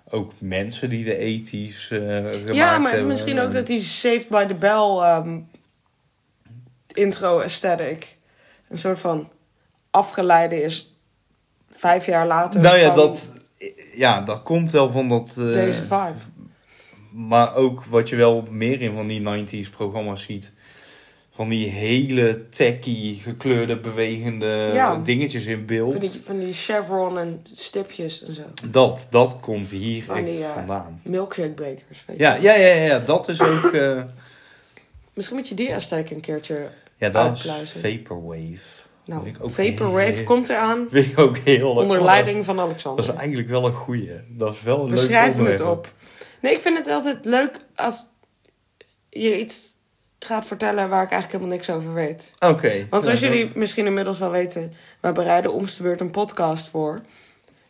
ook 0.08 0.32
mensen 0.40 0.88
die 0.90 1.04
de 1.04 1.16
ethisch 1.16 1.90
eh 1.90 1.98
gemaakt 1.98 2.54
ja, 2.54 2.78
maar 2.78 2.90
hebben. 2.90 3.08
misschien 3.08 3.40
ook 3.40 3.52
dat 3.52 3.66
die 3.66 3.80
Saved 3.82 4.28
by 4.28 4.44
the 4.46 4.54
Bell 4.54 4.98
ehm, 5.00 5.38
intro 6.92 7.40
aesthetic 7.40 8.16
een 8.70 8.78
soort 8.78 8.98
van 9.00 9.28
afgeleide 9.90 10.62
is 10.62 10.94
vijf 11.70 12.06
jaar 12.06 12.26
later. 12.26 12.60
Nou 12.60 12.76
ja, 12.76 12.94
dat, 12.94 13.32
ja, 13.94 14.20
dat 14.20 14.42
komt 14.42 14.70
wel 14.72 14.90
van 14.90 15.08
dat... 15.08 15.28
eh, 15.38 15.44
Deze 15.52 15.82
vibe. 15.82 16.14
Maar 17.12 17.54
ook 17.54 17.84
wat 17.84 18.08
je 18.08 18.16
wel 18.16 18.44
meer 18.50 18.80
in 18.80 18.94
van 18.94 19.06
die 19.06 19.20
90s 19.66 19.70
programma's 19.70 20.22
ziet. 20.22 20.52
Van 21.32 21.48
die 21.48 21.68
hele 21.68 22.48
tacky, 22.48 23.18
gekleurde, 23.20 23.78
bewegende 23.78 24.70
Ja. 24.72 24.96
dingetjes 24.96 25.44
in 25.44 25.66
beeld. 25.66 25.92
Van 25.92 26.00
die, 26.00 26.10
van 26.24 26.38
die 26.38 26.52
chevron 26.52 27.18
en 27.18 27.42
stipjes 27.54 28.22
en 28.24 28.34
zo. 28.34 28.42
Dat, 28.70 29.06
dat 29.10 29.38
komt 29.40 29.70
hier 29.70 30.02
Van 30.04 30.16
echt 30.16 30.26
die, 30.26 30.44
eh, 30.44 30.52
vandaan. 30.54 31.00
Milkshake 31.02 31.48
bakers. 31.50 32.04
Weet 32.06 32.18
Ja, 32.18 32.34
je. 32.34 32.42
ja, 32.42 32.54
ja, 32.54 32.74
ja, 32.74 32.98
dat 32.98 33.28
is 33.28 33.40
ook... 33.40 33.72
eh, 33.72 34.02
Misschien 35.14 35.36
moet 35.36 35.48
je 35.48 35.54
die 35.54 35.72
aesthetic 35.74 36.10
een 36.10 36.20
keertje 36.20 36.68
ja, 37.00 37.08
dat 37.10 37.36
is. 37.36 37.72
Vaporwave. 37.80 38.78
Nou, 39.04 39.26
ik 39.28 39.36
ook 39.40 39.50
Vaporwave 39.50 40.10
heel- 40.10 40.24
komt 40.24 40.48
eraan 40.48 40.86
Vind 40.90 41.06
ik 41.10 41.18
ook 41.18 41.38
heel... 41.38 41.70
onder 41.70 41.98
oh, 41.98 42.04
leiding 42.04 42.44
van 42.44 42.56
Dat 42.56 42.64
Alexander. 42.64 43.04
is 43.04 43.10
eigenlijk 43.10 43.48
wel 43.48 43.66
een 43.66 43.72
goeie. 43.72 44.10
Dat 44.28 44.54
is 44.54 44.62
wel 44.62 44.78
een 44.80 44.88
We 44.90 44.94
leuk 44.94 45.04
schrijven 45.04 45.44
het 45.44 45.60
op. 45.60 45.92
Nee, 46.40 46.52
ik 46.52 46.60
vind 46.60 46.78
het 46.78 46.88
altijd 46.88 47.24
leuk 47.24 47.60
als 47.74 48.06
je 49.08 49.38
iets 49.38 49.74
gaat 50.18 50.46
vertellen 50.46 50.88
waar 50.88 51.02
ik 51.02 51.10
eigenlijk 51.10 51.32
helemaal 51.42 51.56
niks 51.56 51.70
over 51.70 51.94
weet. 51.94 52.34
Oké. 52.38 52.86
Want 52.90 53.04
zoals 53.04 53.20
Ja, 53.20 53.28
jullie 53.28 53.50
misschien 53.54 53.86
inmiddels 53.86 54.18
wel 54.18 54.30
weten, 54.30 54.72
wij 55.00 55.12
bereiden 55.12 55.52
om 55.52 55.64
de 55.66 55.76
beurt 55.82 56.00
een 56.00 56.10
podcast 56.10 56.68
voor. 56.68 57.00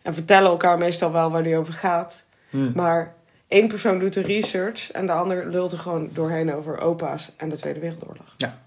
En 0.02 0.14
vertellen 0.14 0.50
elkaar 0.50 0.78
meestal 0.78 1.12
wel 1.12 1.30
waar 1.30 1.42
die 1.42 1.56
over 1.56 1.74
gaat. 1.74 2.24
Hmm. 2.50 2.72
Maar 2.74 3.14
één 3.48 3.68
persoon 3.68 3.98
doet 3.98 4.12
de 4.12 4.22
research 4.22 4.90
en 4.92 5.06
de 5.06 5.12
ander 5.12 5.46
lult 5.46 5.72
er 5.72 5.78
gewoon 5.78 6.08
doorheen 6.12 6.54
over 6.54 6.78
opa's 6.78 7.32
en 7.36 7.48
de 7.48 7.56
Tweede 7.56 7.80
Wereldoorlog. 7.80 8.34
Ja. 8.36 8.58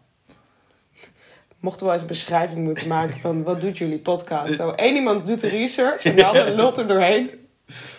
Mochten 1.63 1.79
we 1.81 1.85
wel 1.85 1.93
eens 1.93 2.03
een 2.03 2.15
beschrijving 2.15 2.63
moeten 2.63 2.87
maken 2.87 3.19
van 3.19 3.43
wat 3.43 3.61
doet 3.61 3.77
jullie 3.77 3.99
podcast? 3.99 4.55
Zo, 4.55 4.69
één 4.71 4.95
iemand 4.95 5.27
doet 5.27 5.39
de 5.41 5.47
research 5.47 6.03
en 6.03 6.15
de 6.15 6.25
ander 6.25 6.55
lult 6.55 6.77
er 6.77 6.87
doorheen. 6.87 7.29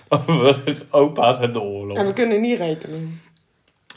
Over 0.08 0.86
opa's 0.90 1.38
en 1.38 1.52
de 1.52 1.60
oorlog. 1.60 1.96
En 1.96 2.06
we 2.06 2.12
kunnen 2.12 2.40
niet 2.40 2.58
rekenen. 2.58 3.20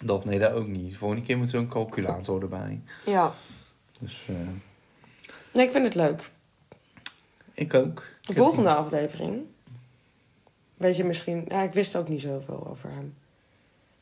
Dat, 0.02 0.26
nee, 0.26 0.40
dat 0.40 0.52
ook 0.52 0.68
niet. 0.68 0.98
Volgende 0.98 1.24
keer 1.24 1.38
moet 1.38 1.50
zo'n 1.50 1.68
calculator 1.68 2.42
erbij. 2.42 2.82
Ja, 3.06 3.34
Dus 4.00 4.26
eh, 4.28 4.36
nee, 5.54 5.66
ik 5.66 5.72
vind 5.72 5.84
het 5.86 5.96
leuk. 5.96 6.30
ik 7.54 7.74
ook. 7.74 8.06
De 8.22 8.34
volgende 8.34 8.74
aflevering. 8.74 9.42
Weet 10.76 10.98
je 10.98 11.04
misschien. 11.04 11.46
Ja, 11.48 11.62
ik 11.62 11.74
wist 11.74 11.96
ook 11.96 12.08
niet 12.10 12.22
zoveel 12.22 12.68
over 12.70 12.90
hem. 12.90 13.17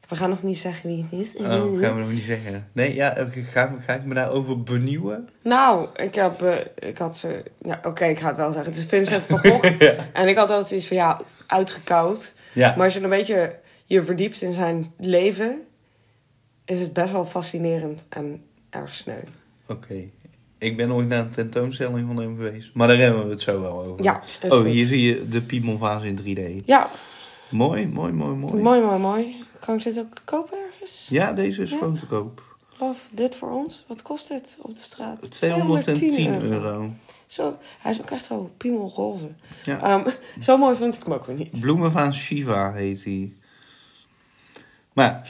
We 0.08 0.16
gaan 0.16 0.30
nog 0.30 0.44
niet 0.44 0.58
zeggen 0.60 0.90
wie 0.90 1.06
het 1.10 1.20
is. 1.22 1.36
Oh, 1.36 1.80
gaan 1.80 1.94
we 1.96 2.00
nog 2.00 2.12
niet 2.12 2.24
zeggen. 2.24 2.68
Nee, 2.72 2.94
ja, 2.96 3.28
ga, 3.52 3.76
ga 3.86 3.94
ik 3.94 4.04
me 4.04 4.14
daarover 4.14 4.64
benieuwen? 4.64 5.30
Nou, 5.44 5.88
ik, 5.96 6.16
heb, 6.16 6.42
eh, 6.42 6.90
ik 6.90 6.98
had 6.98 7.18
ze. 7.18 7.44
Ja, 7.62 7.80
Oké, 7.84 8.06
ik 8.06 8.20
ga 8.20 8.28
het 8.28 8.38
wel 8.38 8.52
zeggen. 8.52 8.72
Het 8.72 8.80
is 8.80 8.86
Vincent 8.86 9.26
van 9.26 9.40
Gogh. 9.40 9.80
ja. 9.80 9.94
En 10.14 10.28
ik 10.28 10.36
had 10.38 10.50
altijd 10.50 10.68
zoiets 10.68 10.88
van 10.88 10.98
ja, 10.98 11.22
uitgekoud. 11.48 12.34
ja. 12.54 12.74
Maar 12.76 12.86
als 12.86 12.94
je 12.94 13.02
een 13.02 13.10
beetje 13.10 13.60
je 13.86 14.04
verdiept 14.04 14.42
in 14.42 14.52
zijn 14.54 14.94
leven, 15.00 15.62
is 16.66 16.80
het 16.80 16.94
best 16.94 17.12
wel 17.12 17.26
fascinerend 17.26 18.06
en 18.10 18.44
erg 18.70 18.94
sneu. 18.94 19.20
Oké. 19.68 20.04
Ik 20.58 20.78
ben 20.78 20.88
nooit 20.88 21.08
naar 21.08 21.20
een 21.20 21.30
tentoonstelling 21.30 22.08
van 22.08 22.18
hem 22.18 22.36
geweest. 22.36 22.72
Maar 22.74 22.88
daar 22.88 22.98
hebben 22.98 23.24
we 23.26 23.30
het 23.32 23.42
zo 23.42 23.62
wel 23.62 23.84
over. 23.84 24.04
Ja, 24.04 24.22
Oh, 24.44 24.52
goed. 24.52 24.66
hier 24.66 24.86
zie 24.86 25.02
je 25.02 25.28
de 25.28 25.42
Piemonfase 25.42 26.08
in 26.08 26.20
3D. 26.62 26.66
Ja, 26.66 26.90
Mooi, 27.50 27.88
mooi, 27.88 28.12
mooi, 28.12 28.36
mooi. 28.36 28.62
mooi, 28.62 28.82
mooi, 28.82 29.00
mooi. 29.00 29.44
Kan 29.60 29.76
ik 29.76 29.84
dit 29.84 30.00
ook 30.00 30.22
kopen 30.24 30.58
ergens? 30.72 31.08
Ja, 31.10 31.34
deze 31.34 31.62
is 31.62 31.72
Ja. 31.72 31.78
gewoon 31.78 31.96
te 31.96 32.06
koop. 32.08 32.42
Love, 32.80 33.02
dit 33.12 33.36
voor 33.36 33.52
ons. 33.52 33.84
Wat 33.88 34.02
kost 34.02 34.28
dit 34.28 34.58
op 34.62 34.76
de 34.76 34.82
straat? 34.82 35.32
210 35.32 36.42
euro. 36.42 36.90
Zo, 37.28 37.58
hij 37.82 37.92
is 37.92 38.02
ook 38.02 38.10
echt 38.12 38.24
zo 38.26 38.52
piemelroze. 38.58 39.28
Ja. 39.64 39.82
Ehm, 39.82 40.10
zo 40.42 40.58
mooi 40.58 40.76
vind 40.76 40.96
ik 40.96 41.04
hem 41.04 41.14
ook 41.14 41.26
weer 41.26 41.36
niet. 41.36 41.60
Bloemen 41.62 41.92
van 41.92 42.14
Shiva 42.16 42.72
heet 42.74 43.04
hij. 43.04 43.34
Maar, 44.94 45.30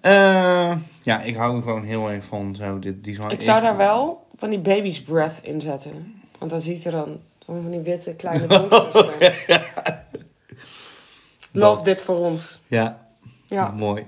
eh, 0.00 0.76
ja, 1.02 1.20
ik 1.22 1.34
hou 1.36 1.56
er 1.56 1.62
gewoon 1.62 1.84
heel 1.84 2.10
erg 2.10 2.24
van 2.24 2.54
zo 2.54 2.78
dit 2.78 3.04
design. 3.04 3.28
Ik 3.30 3.42
zou 3.42 3.62
daar 3.62 3.76
wel 3.76 4.26
van 4.34 4.50
die 4.50 4.58
baby's 4.58 5.02
breath 5.02 5.38
in 5.42 5.60
zetten. 5.60 6.22
Want 6.38 6.50
dan 6.50 6.60
ziet 6.60 6.84
er 6.84 6.92
dan 6.92 7.20
van 7.44 7.70
die 7.70 7.80
witte 7.80 8.14
kleine 8.14 8.46
bonkjes. 8.68 9.06
staan. 9.42 9.98
Love 11.52 11.82
dit 11.82 12.00
voor 12.00 12.16
ons. 12.16 12.60
Ja, 12.66 13.06
Ja. 13.46 13.68
mooi. 13.70 14.06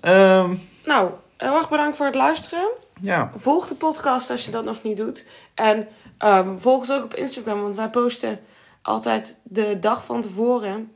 Ehm, 0.00 0.54
Nou, 0.84 1.10
heel 1.36 1.56
erg 1.56 1.68
bedankt 1.68 1.96
voor 1.96 2.06
het 2.06 2.14
luisteren. 2.14 2.68
ja, 3.00 3.32
Volg 3.36 3.68
de 3.68 3.74
podcast 3.74 4.30
als 4.30 4.44
je 4.44 4.50
dat 4.50 4.64
nog 4.64 4.82
niet 4.82 4.96
doet. 4.96 5.26
En 5.54 5.88
ehm, 6.18 6.58
volg 6.58 6.78
ons 6.78 6.92
ook 6.92 7.04
op 7.04 7.14
Instagram, 7.14 7.62
want 7.62 7.74
wij 7.74 7.90
posten 7.90 8.40
altijd 8.82 9.38
de 9.42 9.78
dag 9.78 10.04
van 10.04 10.22
tevoren 10.22 10.92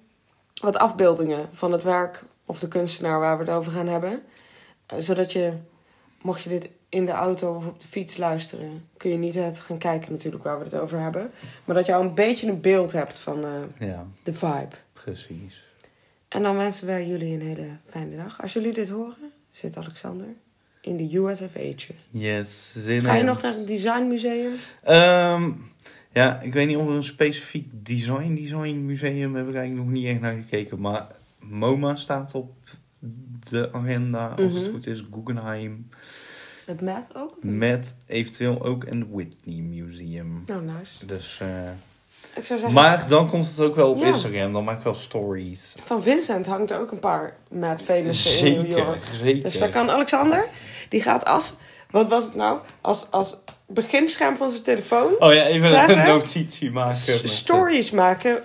wat 0.63 0.79
afbeeldingen 0.79 1.49
van 1.53 1.73
het 1.73 1.83
werk 1.83 2.25
of 2.47 2.59
de 2.59 2.69
kunstenaar 2.69 3.21
waar 3.21 3.39
we 3.39 3.45
het 3.45 3.53
over 3.53 3.73
gaan 3.73 3.87
hebben. 3.89 4.23
Eh, 4.87 4.99
zodat 4.99 5.33
je, 5.33 5.53
mocht 6.23 6.43
je 6.43 6.49
dit 6.49 6.69
in 6.89 7.07
de 7.07 7.13
auto 7.13 7.55
of 7.55 7.67
op 7.67 7.81
de 7.81 7.89
fiets 7.89 8.17
luisteren, 8.17 8.89
kun 8.97 9.11
je 9.11 9.17
niet 9.19 9.35
het 9.35 9.59
gaan 9.59 9.79
kijken 9.79 10.13
natuurlijk 10.13 10.45
waar 10.45 10.59
we 10.59 10.65
het 10.65 10.75
over 10.79 10.99
hebben. 10.99 11.31
Maar 11.65 11.77
dat 11.77 11.87
je 11.87 11.95
al 11.95 12.01
een 12.01 12.15
beetje 12.15 12.49
een 12.49 12.61
beeld 12.61 12.93
hebt 12.93 13.19
van 13.19 13.45
eh, 13.45 13.89
ja, 13.89 14.07
de 14.23 14.35
vibe. 14.35 14.77
Precies. 15.13 15.65
En 16.29 16.43
dan 16.43 16.57
wensen 16.57 16.87
wij 16.87 17.07
jullie 17.07 17.35
een 17.35 17.41
hele 17.47 17.77
fijne 17.89 18.17
dag. 18.17 18.43
Als 18.43 18.53
jullie 18.53 18.73
dit 18.73 18.89
horen, 18.89 19.33
zit 19.51 19.77
Alexander 19.77 20.27
in 20.81 20.97
de 20.97 21.17
USFH. 21.19 21.91
Yes, 22.11 22.73
zin 22.73 23.03
Ga 23.05 23.15
je 23.15 23.21
in. 23.21 23.27
nog 23.27 23.43
naar 23.43 23.53
het 23.53 23.67
designmuseum? 23.67 24.53
Ehm, 24.83 25.53
ja, 26.13 26.41
ik 26.41 26.53
weet 26.53 26.67
niet 26.67 26.77
of 26.77 26.87
we 26.87 26.93
een 26.93 27.03
specifiek 27.03 27.67
design, 27.73 28.35
design 28.35 28.85
museum 28.85 29.35
hebben 29.35 29.53
ik 29.53 29.59
eigenlijk 29.59 29.87
nog 29.89 29.97
niet 29.97 30.07
echt 30.07 30.21
naar 30.21 30.37
gekeken. 30.37 30.81
Maar 30.81 31.07
MoMA 31.39 31.97
staat 31.97 32.35
op 32.35 32.53
de 33.51 33.73
agenda, 33.73 34.29
als 34.29 34.53
het 34.53 34.63
Mhm. 34.63 34.71
goed 34.71 34.87
is. 34.87 35.05
Guggenheim. 35.13 35.89
Het 36.67 36.81
Met 36.81 37.05
ook? 37.15 37.37
Met 37.45 37.97
eventueel 38.07 38.65
ook 38.65 38.85
een 38.85 39.11
Whitney 39.11 39.61
Museum. 39.61 40.43
Nou, 40.47 40.63
nice. 40.65 41.07
Dus, 41.07 41.39
eh, 41.41 41.71
Ik 42.35 42.45
zou 42.47 42.59
zeggen, 42.59 42.73
maar 42.73 43.09
dan 43.09 43.29
komt 43.29 43.47
het 43.49 43.61
ook 43.61 43.75
wel 43.75 43.91
op 43.91 43.99
Ja. 43.99 44.07
Instagram. 44.07 44.53
Dan 44.53 44.65
maak 44.65 44.79
ik 44.79 44.85
wel 44.85 44.95
stories. 44.95 45.75
van 45.85 46.03
Vincent 46.03 46.47
hangt 46.47 46.71
er 46.71 46.79
ook 46.81 46.91
een 46.93 46.99
paar 46.99 47.37
Mad 47.49 47.83
Venussen 47.83 48.47
in 48.47 48.53
New 48.53 48.61
Zeker, 48.67 48.85
York. 48.85 49.03
zeker. 49.23 49.43
Dus 49.43 49.59
daar 49.59 49.69
kan 49.69 49.91
Alexander, 49.91 50.47
die 50.89 51.03
gaat 51.03 51.25
als, 51.25 51.55
wat 51.91 52.09
was 52.09 52.25
het 52.25 52.35
nou? 52.35 52.59
Als, 52.81 53.07
als 53.11 53.37
beginscherm 53.67 54.37
van 54.37 54.51
zijn 54.51 54.63
telefoon 54.63 55.13
Oh 55.19 55.35
ja, 55.35 55.45
even 55.47 55.91
een 55.99 56.07
notitie 56.07 56.71
maken. 56.71 56.95
s- 56.97 57.07
met, 57.07 57.23
eh, 57.23 57.29
stories 57.29 57.91
maken 57.91 58.43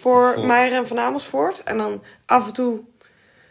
voor, 0.00 0.32
Voor- 0.34 0.46
Meijer 0.46 0.76
en 0.78 0.86
Van 0.86 0.98
Amersfoort. 0.98 1.62
En 1.62 1.76
dan 1.78 2.02
af 2.26 2.46
en 2.46 2.52
toe 2.52 2.80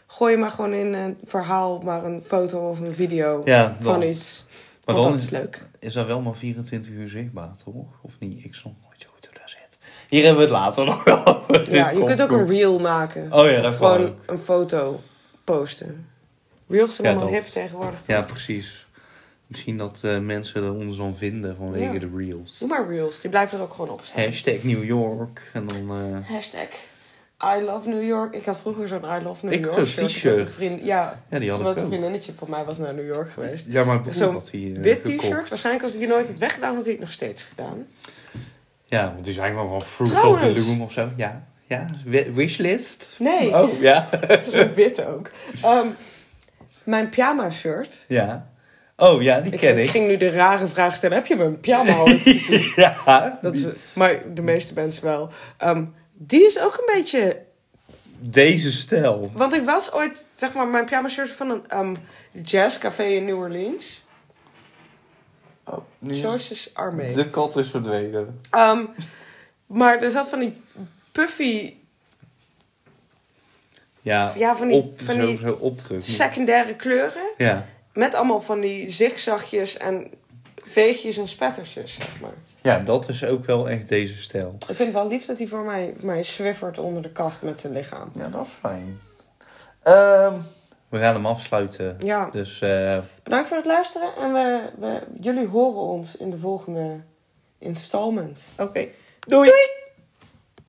gooi 0.06 0.32
je 0.32 0.38
maar 0.38 0.50
gewoon 0.50 0.72
in 0.72 0.92
een 0.94 1.18
verhaal, 1.24 1.78
maar 1.78 2.04
een 2.04 2.22
foto 2.26 2.68
of 2.70 2.80
een 2.80 2.92
video 2.94 3.42
Ja, 3.44 3.76
van 3.80 4.02
iets. 4.02 4.44
Maar 4.84 4.94
Want 4.94 5.06
dan 5.06 5.10
dat 5.16 5.20
is 5.24 5.30
leuk. 5.30 5.62
is 5.78 5.92
dat 5.92 6.06
wel 6.06 6.20
maar 6.20 6.34
24 6.34 6.92
uur 6.92 7.08
zichtbaar, 7.08 7.50
toch? 7.64 7.74
Of 8.02 8.12
niet? 8.18 8.44
Ik 8.44 8.54
snap 8.54 8.72
nooit 8.82 9.00
zo 9.02 9.08
goed 9.14 9.26
hoe 9.26 9.38
dat 9.40 9.50
zit. 9.50 9.78
Hier 10.08 10.24
hebben 10.24 10.36
we 10.46 10.50
het 10.52 10.58
later 10.60 10.84
nog 10.94 11.04
wel 11.04 11.26
over. 11.26 11.74
Ja, 11.74 11.90
je 11.90 12.04
kunt 12.04 12.22
ook 12.22 12.30
een 12.30 12.48
reel 12.48 12.78
maken. 12.78 13.32
Oh 13.32 13.50
ja, 13.50 13.60
dat 13.60 13.78
kan 13.78 13.92
gewoon 13.92 14.06
ook. 14.08 14.16
een 14.26 14.38
foto 14.38 15.00
posten. 15.44 16.06
Reels 16.68 16.94
zijn 16.94 17.16
allemaal 17.16 17.32
hip 17.32 17.42
tegenwoordig. 17.42 18.00
Ja, 18.06 18.22
precies. 18.22 18.86
Misschien 19.46 19.78
dat 19.78 20.00
eh, 20.04 20.18
mensen 20.18 20.62
er 20.62 20.72
ons 20.72 20.96
dan 20.96 21.16
vinden 21.16 21.56
vanwege 21.56 21.92
Ja. 21.92 21.98
de 21.98 22.10
reels. 22.16 22.58
Doe 22.58 22.68
maar 22.68 22.88
reels, 22.88 23.20
die 23.20 23.30
blijven 23.30 23.58
er 23.58 23.64
ook 23.64 23.74
gewoon 23.74 23.90
op 23.90 24.00
staan. 24.04 24.24
Hashtag 24.24 24.62
New 24.62 24.84
York. 24.84 25.50
En 25.52 25.66
dan... 25.66 25.90
eh, 26.24 26.30
Hashtag 26.34 26.68
I 27.58 27.62
love 27.62 27.88
New 27.88 28.04
York. 28.06 28.34
Ik 28.34 28.44
had 28.44 28.56
vroeger 28.58 28.88
zo'n 28.88 29.04
I 29.04 29.22
love 29.22 29.44
New 29.46 29.54
Ik 29.54 29.64
York 29.64 29.86
shirt. 29.86 30.08
t-shirt. 30.08 30.60
een 30.60 30.84
Ja, 30.84 31.22
ja, 31.30 31.38
die 31.38 31.50
had 31.50 31.60
ik 31.60 31.66
een 31.66 31.82
ook. 31.82 31.86
vriendinnetje 31.88 32.32
van 32.38 32.50
mij 32.50 32.64
was 32.64 32.78
naar 32.78 32.94
New 32.94 33.06
York 33.06 33.30
geweest. 33.30 33.66
Ja, 33.68 33.84
maar 33.84 34.00
Zo'n 34.10 34.36
eh, 34.52 34.78
Wit 34.80 35.04
t-shirt. 35.04 35.48
Waarschijnlijk 35.48 35.84
als 35.84 35.92
ik 35.92 35.98
die 35.98 36.08
nooit 36.08 36.26
had 36.26 36.38
weggedaan, 36.38 36.74
had 36.74 36.82
hij 36.82 36.92
het 36.92 37.00
nog 37.00 37.10
steeds 37.10 37.42
gedaan. 37.42 37.86
Ja, 38.84 39.10
want 39.12 39.24
die 39.24 39.34
zijn 39.34 39.54
wel 39.54 39.68
van 39.68 39.82
Fruit 39.82 40.24
of 40.24 40.40
the 40.40 40.62
Loom 40.66 40.82
of 40.82 40.92
zo. 40.92 41.08
Ja, 41.16 41.44
ja. 41.66 41.86
Wi- 42.04 42.30
Wishlist. 42.32 43.08
Nee, 43.18 43.56
Oh, 43.62 43.80
ja. 43.80 44.08
ook 44.56 44.74
wit 44.74 45.04
ook. 45.06 45.30
Ehm, 45.62 45.86
mijn 46.84 47.08
pyjama 47.08 47.50
shirt. 47.50 48.04
ja. 48.08 48.52
Oh, 48.96 49.22
ja, 49.22 49.40
die 49.40 49.52
Ik, 49.52 49.58
ken 49.60 49.78
ik 49.78 49.84
ik. 49.84 49.90
ging 49.90 50.06
nu 50.06 50.16
de 50.16 50.30
rare 50.30 50.68
vraag 50.68 50.96
stellen. 50.96 51.16
Heb 51.16 51.26
je 51.26 51.36
mijn 51.36 51.60
pyjama 51.60 52.04
ja, 52.76 53.38
Dat 53.42 53.54
is, 53.56 53.64
maar 53.92 54.34
de 54.34 54.42
meeste 54.42 54.74
mensen 54.74 55.04
wel. 55.04 55.30
Ehm, 55.58 55.84
die 56.12 56.46
is 56.46 56.60
ook 56.60 56.74
een 56.74 56.94
beetje 56.94 57.42
deze 58.18 58.72
stijl. 58.72 59.30
Want 59.34 59.54
ik 59.54 59.64
was 59.64 59.92
ooit, 59.92 60.26
zeg 60.32 60.52
maar, 60.52 60.66
mijn 60.66 60.84
pyjama 60.84 61.08
shirt 61.08 61.30
van 61.30 61.50
een 61.50 61.62
ehm, 61.68 61.94
jazzcafé 62.42 63.02
in 63.04 63.24
New 63.24 63.38
Orleans. 63.38 64.03
Oh, 65.64 65.78
nu 65.98 66.12
is 66.12 66.20
Joyce's 66.20 66.70
Armee. 66.74 67.14
de 67.14 67.30
kat 67.30 67.56
is 67.56 67.68
verdwenen. 67.70 68.40
Ehm, 68.50 68.84
maar 69.66 70.02
er 70.02 70.10
zat 70.10 70.28
van 70.28 70.38
die 70.38 70.60
puffy, 71.12 71.74
Ja, 74.00 74.32
ja, 74.36 74.56
van 74.56 74.68
die, 74.68 74.76
op, 74.76 75.00
van 75.00 75.14
zo, 75.14 75.26
die 75.26 75.36
zo 75.38 75.52
opdruk. 75.60 76.02
secundaire 76.02 76.74
kleuren. 76.76 77.22
Ja. 77.36 77.66
Met 77.92 78.14
allemaal 78.14 78.40
van 78.40 78.60
die 78.60 78.90
zigzagjes 78.90 79.76
en 79.76 80.10
veegjes 80.56 81.16
en 81.16 81.28
spettertjes, 81.28 81.94
zeg 81.94 82.20
maar. 82.20 82.34
ja, 82.62 82.78
dat 82.78 83.08
is 83.08 83.24
ook 83.24 83.44
wel 83.46 83.68
echt 83.68 83.88
deze 83.88 84.16
stijl. 84.22 84.54
Ik 84.58 84.64
vind 84.76 84.78
het 84.78 84.92
wel 84.92 85.08
lief 85.08 85.24
dat 85.26 85.38
hij 85.38 85.46
voor 85.46 85.64
mij, 85.64 85.94
mij 86.00 86.22
zwiffert 86.22 86.78
onder 86.78 87.02
de 87.02 87.10
kast 87.10 87.42
met 87.42 87.60
zijn 87.60 87.72
lichaam. 87.72 88.10
Ja, 88.14 88.28
dat 88.28 88.42
is 88.46 88.52
fijn. 88.60 89.00
Ehm, 89.82 90.34
we 90.94 91.00
gaan 91.00 91.14
hem 91.14 91.26
afsluiten. 91.26 91.96
Ja, 92.00 92.28
Dus 92.30 92.60
eh, 92.60 92.98
bedankt 93.22 93.48
voor 93.48 93.56
het 93.56 93.66
luisteren. 93.66 94.08
En 94.20 94.32
we, 94.32 94.70
we, 94.78 95.02
jullie 95.20 95.46
horen 95.46 95.80
ons 95.82 96.16
in 96.16 96.30
de 96.30 96.38
volgende 96.38 97.00
installment. 97.58 98.44
oké. 98.58 98.88
Doei! 99.20 99.50